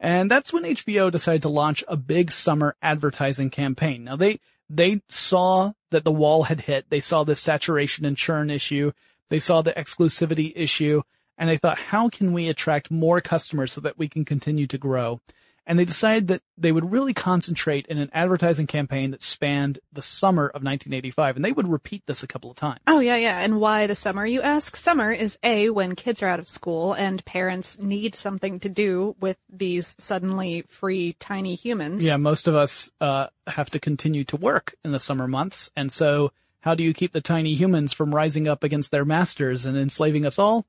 [0.00, 4.04] And that's when HBO decided to launch a big summer advertising campaign.
[4.04, 6.88] Now they, they saw that the wall had hit.
[6.88, 8.92] They saw the saturation and churn issue.
[9.28, 11.02] They saw the exclusivity issue
[11.36, 14.78] and they thought, how can we attract more customers so that we can continue to
[14.78, 15.20] grow?
[15.68, 20.00] And they decided that they would really concentrate in an advertising campaign that spanned the
[20.00, 21.36] summer of 1985.
[21.36, 22.80] And they would repeat this a couple of times.
[22.86, 23.38] Oh, yeah, yeah.
[23.38, 24.76] And why the summer, you ask?
[24.76, 29.14] Summer is A, when kids are out of school and parents need something to do
[29.20, 32.02] with these suddenly free tiny humans.
[32.02, 35.70] Yeah, most of us uh, have to continue to work in the summer months.
[35.76, 39.66] And so how do you keep the tiny humans from rising up against their masters
[39.66, 40.64] and enslaving us all?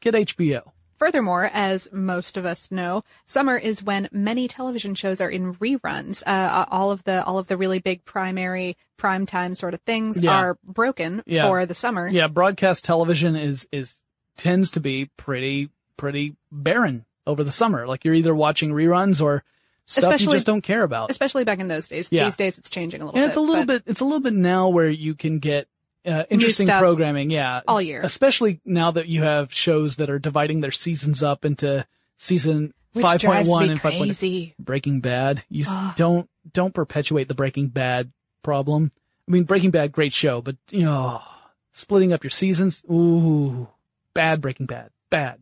[0.00, 0.72] Get HBO.
[0.98, 6.22] Furthermore, as most of us know, summer is when many television shows are in reruns.
[6.26, 10.18] Uh, all of the all of the really big primary prime time sort of things
[10.20, 10.32] Yeah.
[10.32, 11.46] are broken Yeah.
[11.46, 12.08] for the summer.
[12.08, 13.94] Yeah, broadcast television is is
[14.36, 17.86] tends to be pretty pretty barren over the summer.
[17.86, 19.44] Like you're either watching reruns or
[19.86, 21.10] stuff you just don't care about.
[21.10, 22.08] Especially back in those days.
[22.10, 22.24] Yeah.
[22.24, 23.28] These days it's changing a little Yeah, bit.
[23.28, 23.90] it's a little but- bit.
[23.90, 25.68] It's a little bit now where you can get
[26.08, 27.30] uh, interesting programming.
[27.30, 28.00] Yeah, all year.
[28.02, 31.86] Especially now that you have shows that are dividing their seasons up into
[32.16, 34.04] season Which five point drives one me and five point.
[34.04, 34.54] crazy.
[34.58, 35.44] Breaking Bad.
[35.48, 38.90] You don't don't perpetuate the Breaking Bad problem.
[39.26, 41.20] I mean, Breaking Bad, great show, but you know,
[41.72, 42.82] splitting up your seasons.
[42.90, 43.68] Ooh,
[44.14, 45.38] bad Breaking Bad, bad.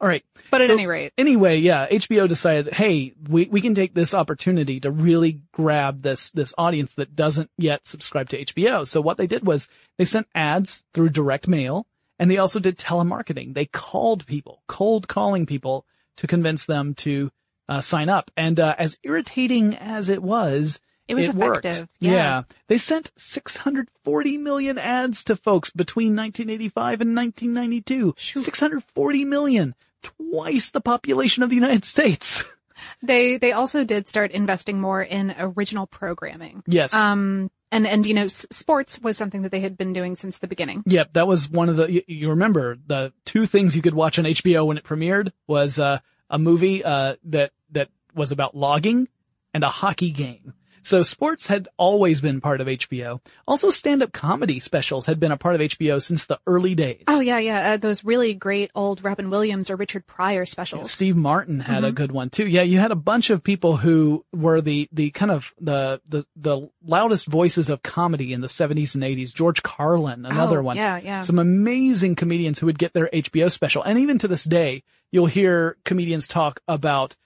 [0.00, 0.24] All right.
[0.50, 4.14] But at So, any rate, Anyway, yeah, HBO decided, hey, we, we can take this
[4.14, 8.86] opportunity to really grab this, this audience that doesn't yet subscribe to HBO.
[8.86, 11.86] So what they did was they sent ads through direct mail
[12.18, 13.54] and they also did telemarketing.
[13.54, 15.84] They called people, cold calling people
[16.16, 17.30] to convince them to
[17.68, 18.30] uh, sign up.
[18.36, 21.64] And uh, as irritating as it was, It was worked.
[21.66, 22.12] effective, Yeah.
[22.12, 22.42] yeah.
[22.68, 28.14] They sent 640 million ads to folks between 1985 and 1992.
[28.16, 29.74] 640 million.
[30.02, 32.44] Twice the population of the United States.
[33.02, 36.62] they they also did start investing more in original programming.
[36.66, 36.94] Yes.
[36.94, 40.38] Um and and you know s- sports was something that they had been doing since
[40.38, 40.82] the beginning.
[40.86, 41.92] Yep, that was one of the.
[41.92, 45.78] You, you remember the two things you could watch on HBO when it premiered was
[45.78, 45.98] uh,
[46.30, 49.08] a movie uh, that that was about logging
[49.52, 50.54] and a hockey game.
[50.82, 53.20] So sports had always been part of HBO.
[53.46, 57.02] Also, stand-up comedy specials had been a part of HBO since the early days.
[57.08, 60.90] Oh yeah, yeah, uh, those really great old Robin Williams or Richard Pryor specials.
[60.90, 61.94] Steve Martin had a Mhm.
[61.94, 62.46] good one too.
[62.46, 66.24] Yeah, you had a bunch of people who were the the kind of the the
[66.36, 69.32] the loudest voices of comedy in the 70s and 80s.
[69.32, 70.76] George Carlin, another Oh, one.
[70.76, 71.20] yeah, yeah.
[71.20, 73.82] Some amazing comedians who would get their HBO special.
[73.82, 77.16] And even to this day, you'll hear comedians talk about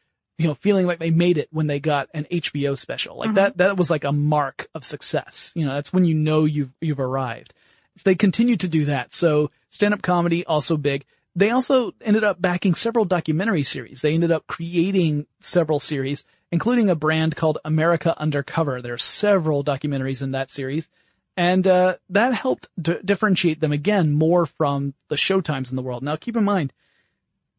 [0.43, 3.17] you know, feeling like they made it when they got an HBO special.
[3.17, 3.35] Like Mhm.
[3.37, 5.53] that, that was like a mark of success.
[5.55, 7.55] You know, that's when you know you've, you've arrived.
[7.97, 9.13] So they continued to do that.
[9.15, 11.05] So stand-up comedy also big.
[11.37, 14.03] They also ended up backing several documentary series.
[14.03, 18.83] They ended up creating several series, including a brand called America Undercover.
[18.83, 20.89] There are several documentaries in that series.
[21.37, 26.03] And, uh, that helped d- differentiate them again more from the showtimes in the world.
[26.03, 26.73] Now keep in mind,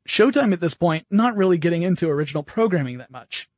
[0.07, 3.49] Showtime at this point, not really getting into original programming that much.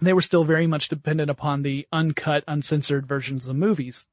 [0.00, 4.06] They were still very much dependent upon the uncut, uncensored versions of movies.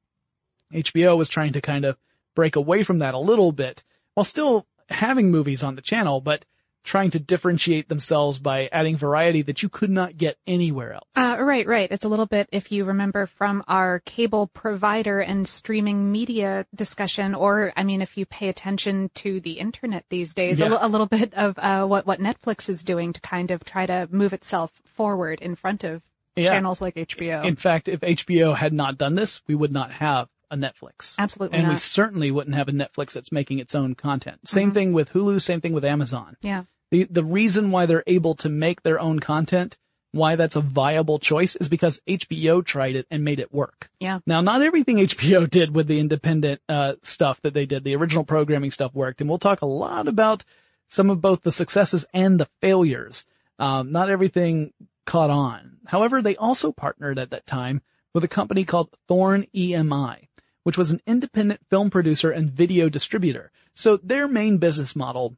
[0.73, 1.97] HBO was trying to kind of
[2.35, 3.83] break away from that a little bit
[4.13, 6.45] while still having movies on the channel, but
[6.87, 11.03] trying to differentiate themselves by adding variety that you could not get anywhere else.
[11.17, 11.91] Uh, right, right.
[11.91, 17.35] It's a little bit, if you remember from our cable provider and streaming media discussion,
[17.35, 20.77] or, I mean, if you pay attention to the internet these days, Yeah.
[20.79, 24.07] a, little bit of uh, what, what Netflix is doing to kind of try to
[24.09, 26.01] move itself forward in front of
[26.37, 26.51] Yeah.
[26.51, 27.43] channels like HBO.
[27.43, 31.15] In fact, if HBO had not done this, we would not have a Netflix.
[31.19, 34.47] Absolutely And we certainly wouldn't have a Netflix that's making its own content.
[34.47, 36.37] Same thing with Hulu, same thing with Amazon.
[36.41, 36.63] yeah.
[36.91, 39.77] The the reason why they're able to make their own content,
[40.11, 43.89] why that's a viable choice is because HBO tried it and made it work.
[43.99, 44.19] Yeah.
[44.25, 48.23] Now, not everything HBO did with the independent uh, stuff that they did, the original
[48.23, 50.43] programming stuff worked, and we'll talk a lot about
[50.87, 53.25] some of both the successes and the failures.
[53.59, 54.71] Um, not everything
[55.05, 55.77] caught on.
[55.85, 57.81] However, they also partnered at that time
[58.13, 60.27] with a company called Thorn EMI,
[60.63, 63.51] which was an independent film producer and video distributor.
[63.73, 65.35] So their main business model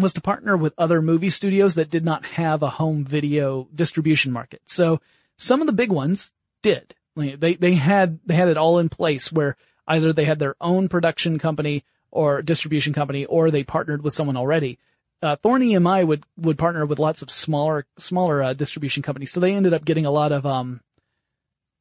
[0.00, 4.32] was to partner with other movie studios that did not have a home video distribution
[4.32, 4.62] market.
[4.64, 5.00] So
[5.36, 6.32] some of the big ones
[6.62, 6.94] did.
[7.16, 10.88] They they had they had it all in place where either they had their own
[10.88, 14.78] production company or distribution company, or they partnered with someone already.
[15.22, 19.40] Uh, Thorn EMI would would partner with lots of smaller smaller uh, distribution companies, so
[19.40, 20.80] they ended up getting a lot of um,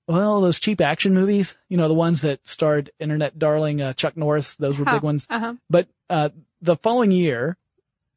[0.10, 4.18] well, those cheap action movies, you know, the ones that starred internet darling uh, Chuck
[4.18, 4.56] Norris.
[4.56, 5.28] Those were big ones.
[5.30, 5.54] Uh-huh.
[5.70, 6.30] But uh,
[6.62, 7.58] the following year,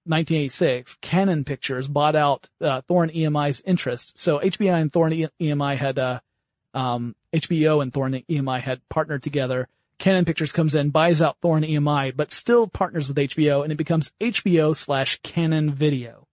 [0.05, 4.19] 1986, Cannon Pictures bought out uh, Thorn EMI's interest.
[4.19, 6.21] So HBO and Thorn EMI had, uh,
[6.75, 9.69] um, HBO and Thorn EMI had partnered together.
[9.99, 13.77] Cannon Pictures comes in, buys out Thorn EMI, but still partners with HBO, and it
[13.77, 16.27] becomes HBO slash Cannon Video.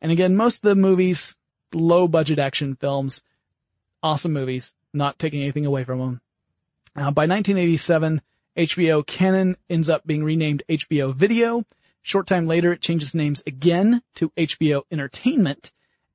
[0.00, 1.36] And again, most of the movies,
[1.74, 3.22] low budget action films,
[4.02, 6.20] awesome movies, not taking anything away from them.
[6.96, 8.22] Uh, by 1987,
[8.56, 11.64] HBO Cannon ends up being renamed HBO Video.
[12.02, 15.72] Short time later, it changes names again to HBO Entertainment.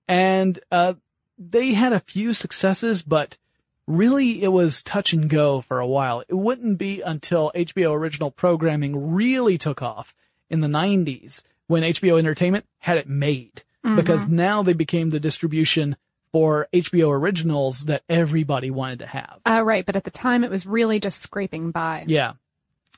[0.07, 0.95] And, uh,
[1.37, 3.37] they had a few successes, but
[3.85, 6.23] really it was touch and go for a while.
[6.27, 10.15] It wouldn't be until HBO original programming really took off
[10.49, 13.63] in the 90s when HBO Entertainment had it made.
[13.95, 15.95] Because now they became the distribution
[16.33, 19.39] for HBO originals that everybody wanted to have.
[19.45, 22.03] Uh, right, but at the time it was really just scraping by.
[22.05, 22.33] Yeah.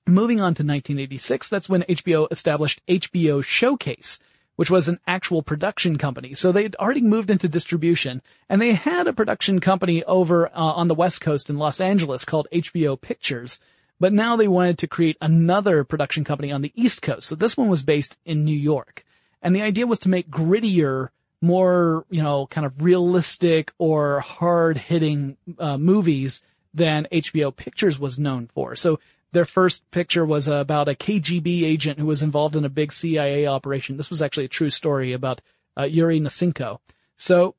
[0.07, 4.19] Moving on to 1986, that's when HBO established HBO Showcase,
[4.55, 6.33] which was an actual production company.
[6.33, 10.51] So they had already moved into distribution and they had a production company over uh,
[10.53, 13.59] on the West Coast in Los Angeles called HBO Pictures.
[13.99, 17.27] But now they wanted to create another production company on the East Coast.
[17.27, 19.05] So this one was based in New York.
[19.41, 21.09] And the idea was to make grittier,
[21.41, 26.41] more, you know, kind of realistic or hard hitting uh, movies
[26.73, 28.75] than HBO Pictures was known for.
[28.75, 28.99] So
[29.31, 33.47] their first picture was about a KGB agent who was involved in a big CIA
[33.47, 33.97] operation.
[33.97, 35.41] This was actually a true story about
[35.77, 36.79] uh, Yuri Nosenko.
[37.15, 37.55] So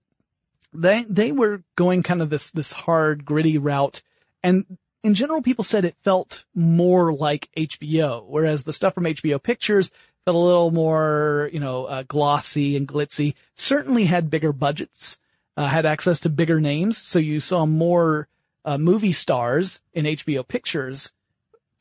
[0.72, 4.02] they they were going kind of this this hard gritty route
[4.42, 9.42] and in general people said it felt more like HBO whereas the stuff from HBO
[9.42, 9.90] Pictures
[10.24, 15.18] felt a little more you know uh, glossy and glitzy certainly had bigger budgets
[15.56, 18.28] uh, had access to bigger names so you saw more
[18.64, 21.10] uh, movie stars in HBO Pictures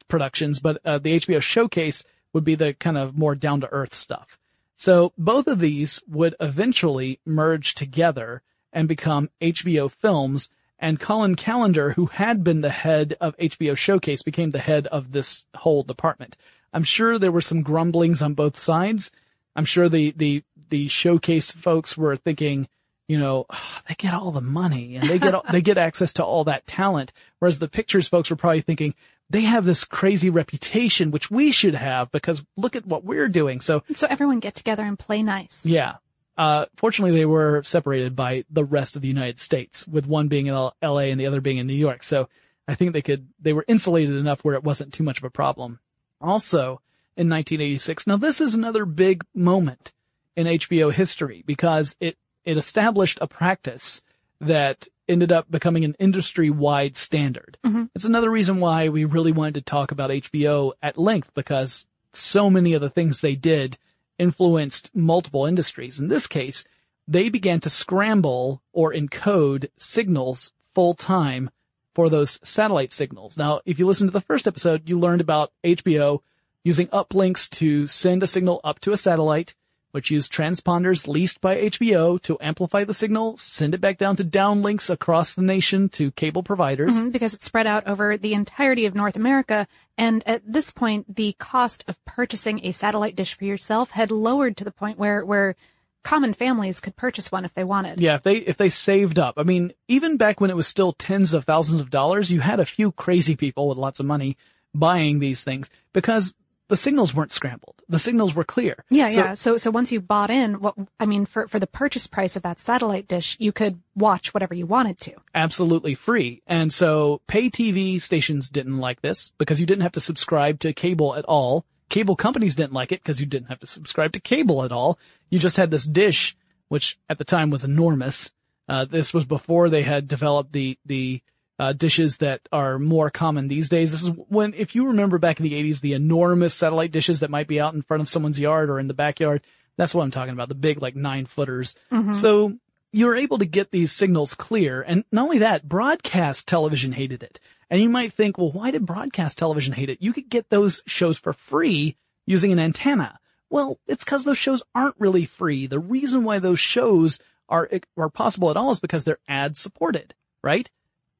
[0.09, 2.03] productions but uh, the HBO showcase
[2.33, 4.37] would be the kind of more down to earth stuff
[4.79, 8.41] so both of these would eventually merge together
[8.71, 10.49] and become HBO Films.
[10.79, 15.11] And Colin Callender, who had been the head of HBO Showcase, became the head of
[15.11, 16.37] this whole department.
[16.71, 19.11] I'm sure there were some grumblings on both sides.
[19.53, 22.69] I'm sure the, the, the showcase folks were thinking,
[23.09, 26.13] you know, "Ah, they get all the money and they get, all, they get access
[26.13, 27.11] to all that talent.
[27.39, 28.93] Whereas the pictures folks were probably thinking,
[29.29, 33.61] they have this crazy reputation, which we should have because look at what we're doing.
[33.61, 35.65] So So everyone get together and play nice.
[35.65, 35.97] yeah.
[36.37, 40.47] Uh, fortunately, they were separated by the rest of the United States, with one being
[40.47, 41.11] in L- L.A.
[41.11, 42.01] and the other being in New York.
[42.01, 42.29] So
[42.65, 45.29] I think they could, they were insulated enough where it wasn't too much of a
[45.29, 45.79] problem.
[46.21, 46.79] Also,
[47.17, 49.91] in 1986, now this is another big moment
[50.37, 54.01] in HBO history because it, it established a practice
[54.39, 57.57] that ended up becoming an industry-wide standard.
[57.65, 57.85] Mm-hmm.
[57.95, 62.49] It's another reason why we really wanted to talk about HBO at length because so
[62.49, 63.77] many of the things they did
[64.17, 65.99] influenced multiple industries.
[65.99, 66.63] In this case,
[67.07, 71.49] they began to scramble or encode signals full time
[71.95, 73.35] for those satellite signals.
[73.37, 76.21] Now, if you listen to the first episode, you learned about HBO
[76.63, 79.55] using uplinks to send a signal up to a satellite,
[79.91, 84.23] which used transponders leased by HBO to amplify the signal, send it back down to
[84.23, 86.99] downlinks across the nation to cable providers.
[86.99, 89.67] Mhm, because it's spread out over the entirety of North America.
[89.97, 94.57] And at this point, the cost of purchasing a satellite dish for yourself had lowered
[94.57, 95.55] to the point where, where
[96.03, 97.99] common families could purchase one if they wanted.
[97.99, 99.35] Yeah, if they if they saved up.
[99.37, 102.59] I mean, even back when it was still tens of thousands of dollars, you had
[102.59, 104.37] a few crazy people with lots of money
[104.73, 106.35] buying these things because
[106.69, 107.75] the signals weren't scrambled.
[107.89, 108.85] The signals were clear.
[108.89, 109.33] Yeah, So- yeah.
[109.33, 112.43] So, so once you bought in, what I mean, for for the purchase price of
[112.43, 115.13] that satellite dish, you could watch whatever you wanted to.
[115.35, 116.41] absolutely free.
[116.47, 120.71] And so pay TV stations didn't like this because you didn't have to subscribe to
[120.73, 121.65] cable at all.
[121.89, 124.97] Cable companies didn't like it because you didn't have to subscribe to cable at all.
[125.29, 128.31] You just had this dish, which at the time was enormous.
[128.67, 131.21] Uh, this was before they had developed the, the,
[131.59, 133.91] uh, dishes that are more common these days.
[133.91, 137.29] This is when, if you remember back in the 80s, the enormous satellite dishes that
[137.29, 139.41] might be out in front of someone's yard or in the backyard.
[139.75, 140.49] That's what I'm talking about.
[140.49, 141.75] The big, like nine footers.
[142.13, 142.57] So
[142.91, 144.81] you're able to get these signals clear.
[144.81, 147.39] And not only that, broadcast television hated it.
[147.69, 150.01] And you might think, well, why did broadcast television hate it?
[150.01, 153.19] You could get those shows for free using an antenna.
[153.49, 155.67] Well, it's because those shows aren't really free.
[155.67, 160.13] The reason why those shows are, are possible at all is because they're ad supported,
[160.43, 160.69] right?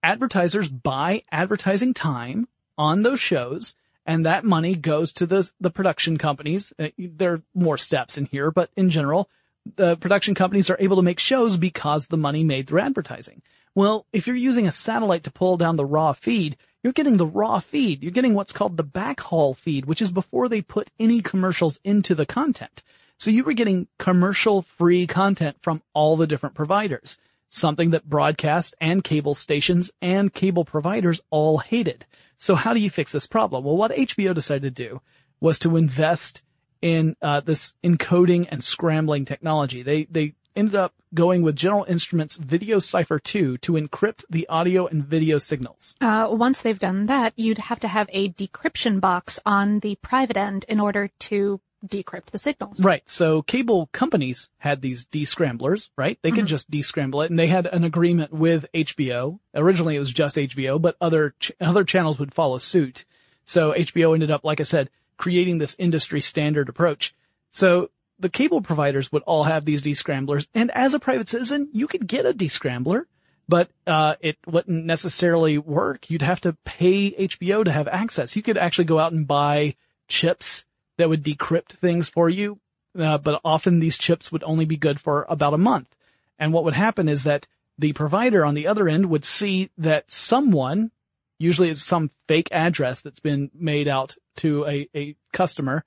[0.01, 2.47] Advertisers buy advertising time
[2.77, 3.75] on those shows
[4.05, 6.73] and that money goes to the, the production companies.
[6.79, 9.29] Uh, There are more steps in here, but in general,
[9.75, 13.43] the production companies are able to make shows because the money made through advertising.
[13.75, 17.25] Well, if you're using a satellite to pull down the raw feed, you're getting the
[17.25, 18.01] raw feed.
[18.01, 22.15] You're getting what's called the backhaul feed, which is before they put any commercials into
[22.15, 22.81] the content.
[23.17, 27.17] So you were getting commercial free content from all the different providers,
[27.49, 32.05] something that broadcast and cable stations and cable providers all hated.
[32.37, 33.63] So how do you fix this problem?
[33.63, 35.01] Well, what HBO decided to do
[35.41, 36.41] was to invest
[36.81, 39.83] in uh, this encoding and scrambling technology.
[39.83, 44.87] They they ended up going with General Instruments Video Cipher 2 to encrypt the audio
[44.87, 45.95] and video signals.
[46.01, 50.37] Uh, once they've done that, you'd have to have a decryption box on the private
[50.37, 52.83] end in order to decrypt the signals.
[52.83, 53.07] Right.
[53.09, 56.19] So cable companies had these descramblers, right?
[56.21, 59.39] They could just descramble it and they had an agreement with HBO.
[59.55, 63.05] Originally it was just HBO, but other, ch- other channels would follow suit.
[63.45, 67.15] So HBO ended up, like I said, creating this industry standard approach.
[67.51, 71.87] So the cable providers would all have these descramblers and as a private citizen, you
[71.87, 73.03] could get a descrambler,
[73.47, 76.09] but, uh, it wouldn't necessarily work.
[76.09, 78.35] You'd have to pay HBO to have access.
[78.35, 79.75] You could actually go out and buy
[80.07, 80.65] chips
[80.99, 82.59] that would decrypt things for you.
[82.97, 85.95] Uh, but often these chips would only be good for about a month.
[86.37, 87.47] And what would happen is that
[87.77, 90.91] the provider on the other end would see that someone,
[91.37, 95.85] usually it's some fake address that's been made out to a, a customer,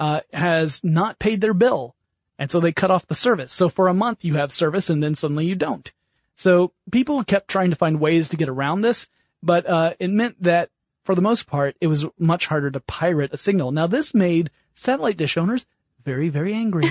[0.00, 1.94] uh, has not paid their bill.
[2.38, 3.52] And so they cut off the service.
[3.52, 5.92] So for a month you have service and then suddenly you don't.
[6.36, 9.08] So people kept trying to find ways to get around this,
[9.42, 10.70] but, uh, it meant that
[11.04, 13.72] for the most part, it was much harder to pirate a signal.
[13.72, 15.66] Now this made satellite dish owners
[16.04, 16.86] very, very angry.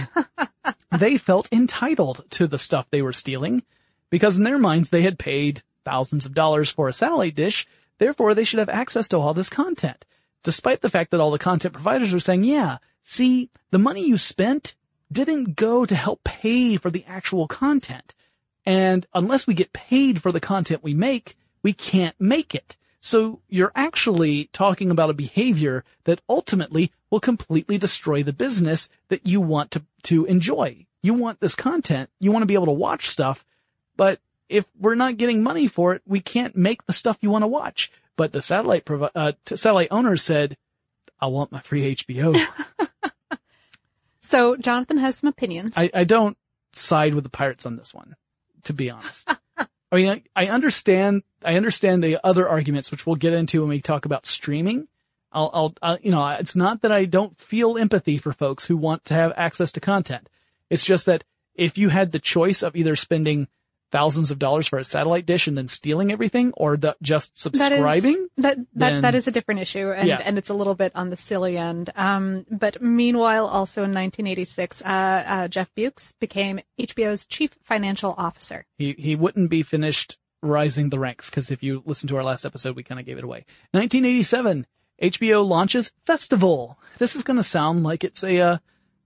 [0.98, 3.64] they felt entitled to the stuff they were stealing
[4.10, 7.68] because in their minds they had paid thousands of dollars for a satellite dish.
[8.00, 10.06] Therefore, they should have access to all this content.
[10.44, 14.18] Despite the fact that all the content providers were saying, yeah, see, the money you
[14.18, 14.76] spent
[15.12, 18.16] didn't go to help pay for the actual content.
[18.66, 22.76] And unless we get paid for the content we make, we can't make it.
[23.04, 29.28] So you're actually talking about a behavior that ultimately will completely destroy the business that
[29.28, 30.86] you want to, to enjoy.
[31.02, 32.10] You want this content.
[32.20, 33.46] You want to be able to watch stuff,
[33.98, 37.44] but if we're not getting money for it, we can't make the stuff you want
[37.44, 37.92] to watch.
[38.16, 40.56] But the satellite provi- uh, satellite owners said,
[41.20, 42.40] I want my free HBO.
[44.34, 45.74] So Jonathan has some opinions.
[45.76, 46.36] I, I don't
[46.74, 48.16] side with the pirates on this one,
[48.64, 49.30] to be honest.
[49.94, 53.70] I mean, I, I understand, I understand the other arguments, which we'll get into when
[53.70, 54.88] we talk about streaming.
[55.32, 58.76] I'll, I'll, i you know, it's not that I don't feel empathy for folks who
[58.76, 60.28] want to have access to content.
[60.72, 61.24] It's just that
[61.54, 63.48] if you had the choice of either spending
[63.94, 68.14] thousands of dollars for a satellite dish and then stealing everything or the, just subscribing,
[68.14, 70.20] that is, that that, then- that is a different issue, and Yeah.
[70.26, 71.92] and it's a little bit on the silly end.
[71.96, 78.66] Um, but meanwhile, also in 1986, uh, uh, Jeff Bewkes became HBO's chief financial officer.
[78.78, 82.46] he, he wouldn't be finished rising the ranks because if you listen to our last
[82.46, 83.46] episode, we kind of gave it away.
[83.72, 84.66] 1987,
[85.02, 86.78] HBO launches Festival.
[86.98, 88.58] This is going to sound like it's a, uh,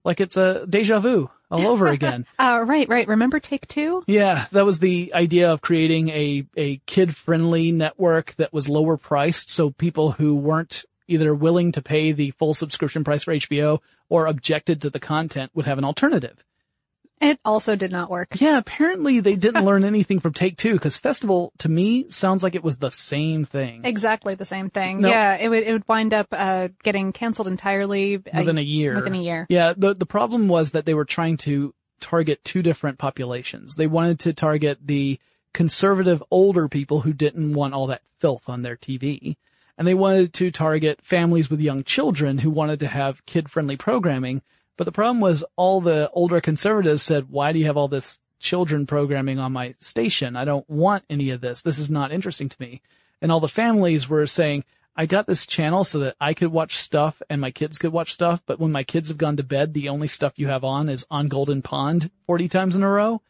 [0.03, 2.25] like it's a deja vu all over again.
[2.37, 3.07] Uh, right, right.
[3.07, 4.03] Remember Take Two?
[4.07, 8.97] Yeah, that was the idea of creating a, a kid friendly network that was lower
[8.97, 13.79] priced so people who weren't either willing to pay the full subscription price for HBO
[14.09, 16.43] or objected to the content would have an alternative.
[17.19, 18.39] It also did not work.
[18.39, 22.55] Yeah, apparently they didn't learn anything from Take Two because Festival to me sounds like
[22.55, 23.81] it was the same thing.
[23.85, 25.01] Exactly the same thing.
[25.01, 25.09] No.
[25.09, 28.95] Yeah, it would it would wind up uh, getting canceled entirely uh, within a year.
[28.95, 29.45] Within a year.
[29.49, 33.75] Yeah, the the problem was that they were trying to target two different populations.
[33.75, 35.19] They wanted to target the
[35.53, 39.37] conservative older people who didn't want all that filth on their TV.
[39.77, 44.41] And they wanted to target families with young children who wanted to have kid-friendly programming.
[44.77, 48.19] But the problem was all the older conservatives said, why do you have all this
[48.39, 50.35] children programming on my station?
[50.35, 51.61] I don't want any of this.
[51.63, 52.81] This is not interesting to me.
[53.21, 54.63] And all the families were saying,
[54.95, 58.13] I got this channel so that I could watch stuff and my kids could watch
[58.13, 60.89] stuff, but when my kids have gone to bed, the only stuff you have on
[60.89, 63.21] is on Golden Pond 40 times in a row.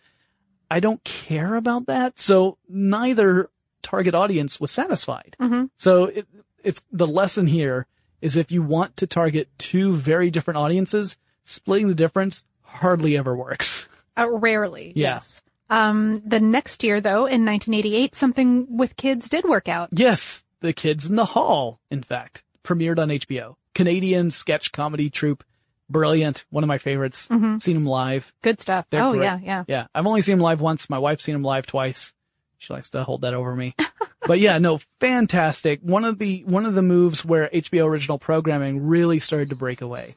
[0.70, 2.20] I don't care about that.
[2.20, 3.50] So neither
[3.82, 5.36] target audience was satisfied.
[5.40, 5.70] Mhm.
[5.78, 6.28] So it,
[6.64, 7.86] it's the lesson here
[8.22, 11.18] is if you want to target two very different audiences,
[11.48, 13.88] splitting the difference hardly ever works.
[14.18, 14.94] Uh, rarely.
[14.96, 15.16] Yeah.
[15.16, 15.42] Yes.
[15.70, 19.90] Um, the next year though, in 1988, something with kids did work out.
[19.92, 23.56] Yes, The Kids in the Hall, in fact, premiered on HBO.
[23.76, 25.44] Canadian sketch comedy troupe.
[25.90, 26.46] Brilliant.
[26.50, 27.28] One of my favorites.
[27.30, 27.62] Mhm.
[27.62, 28.34] Seen them live.
[28.42, 28.86] Good stuff.
[28.90, 29.24] They're oh great.
[29.24, 29.64] yeah, yeah.
[29.68, 29.88] Yeah.
[29.94, 30.90] I've only seen them live once.
[30.90, 32.14] My wife's seen them live twice.
[32.58, 33.76] She likes to hold that over me.
[34.28, 35.80] but yeah, no, fantastic.
[35.82, 39.82] One of the, one of the moves where HBO original programming really started to break
[39.82, 40.16] away.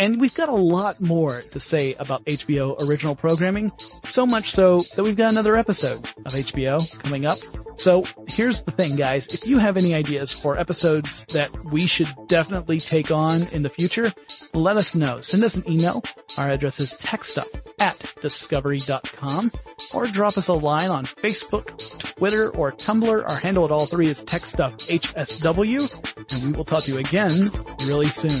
[0.00, 3.70] And we've got a lot more to say about HBO original programming,
[4.02, 7.36] so much so that we've got another episode of HBO coming up.
[7.76, 9.26] So here's the thing, guys.
[9.26, 13.68] If you have any ideas for episodes that we should definitely take on in the
[13.68, 14.10] future,
[14.54, 15.20] let us know.
[15.20, 16.02] Send us an email.
[16.38, 19.50] Our address is techstuff at discovery.com
[19.92, 21.76] or drop us a line on Facebook,
[22.16, 23.28] Twitter, or Tumblr.
[23.28, 27.38] Our handle at all three is techstuffhsw and we will talk to you again
[27.84, 28.40] really soon.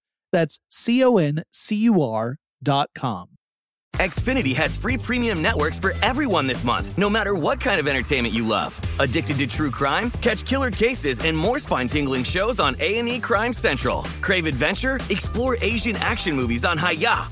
[0.31, 3.29] That's C O N C U R dot com.
[3.97, 8.33] Xfinity has free premium networks for everyone this month, no matter what kind of entertainment
[8.33, 8.79] you love.
[8.99, 10.09] Addicted to true crime?
[10.21, 14.03] Catch killer cases and more spine-tingling shows on A&E Crime Central.
[14.21, 14.99] Crave adventure?
[15.09, 17.31] Explore Asian action movies on Hi-YAH.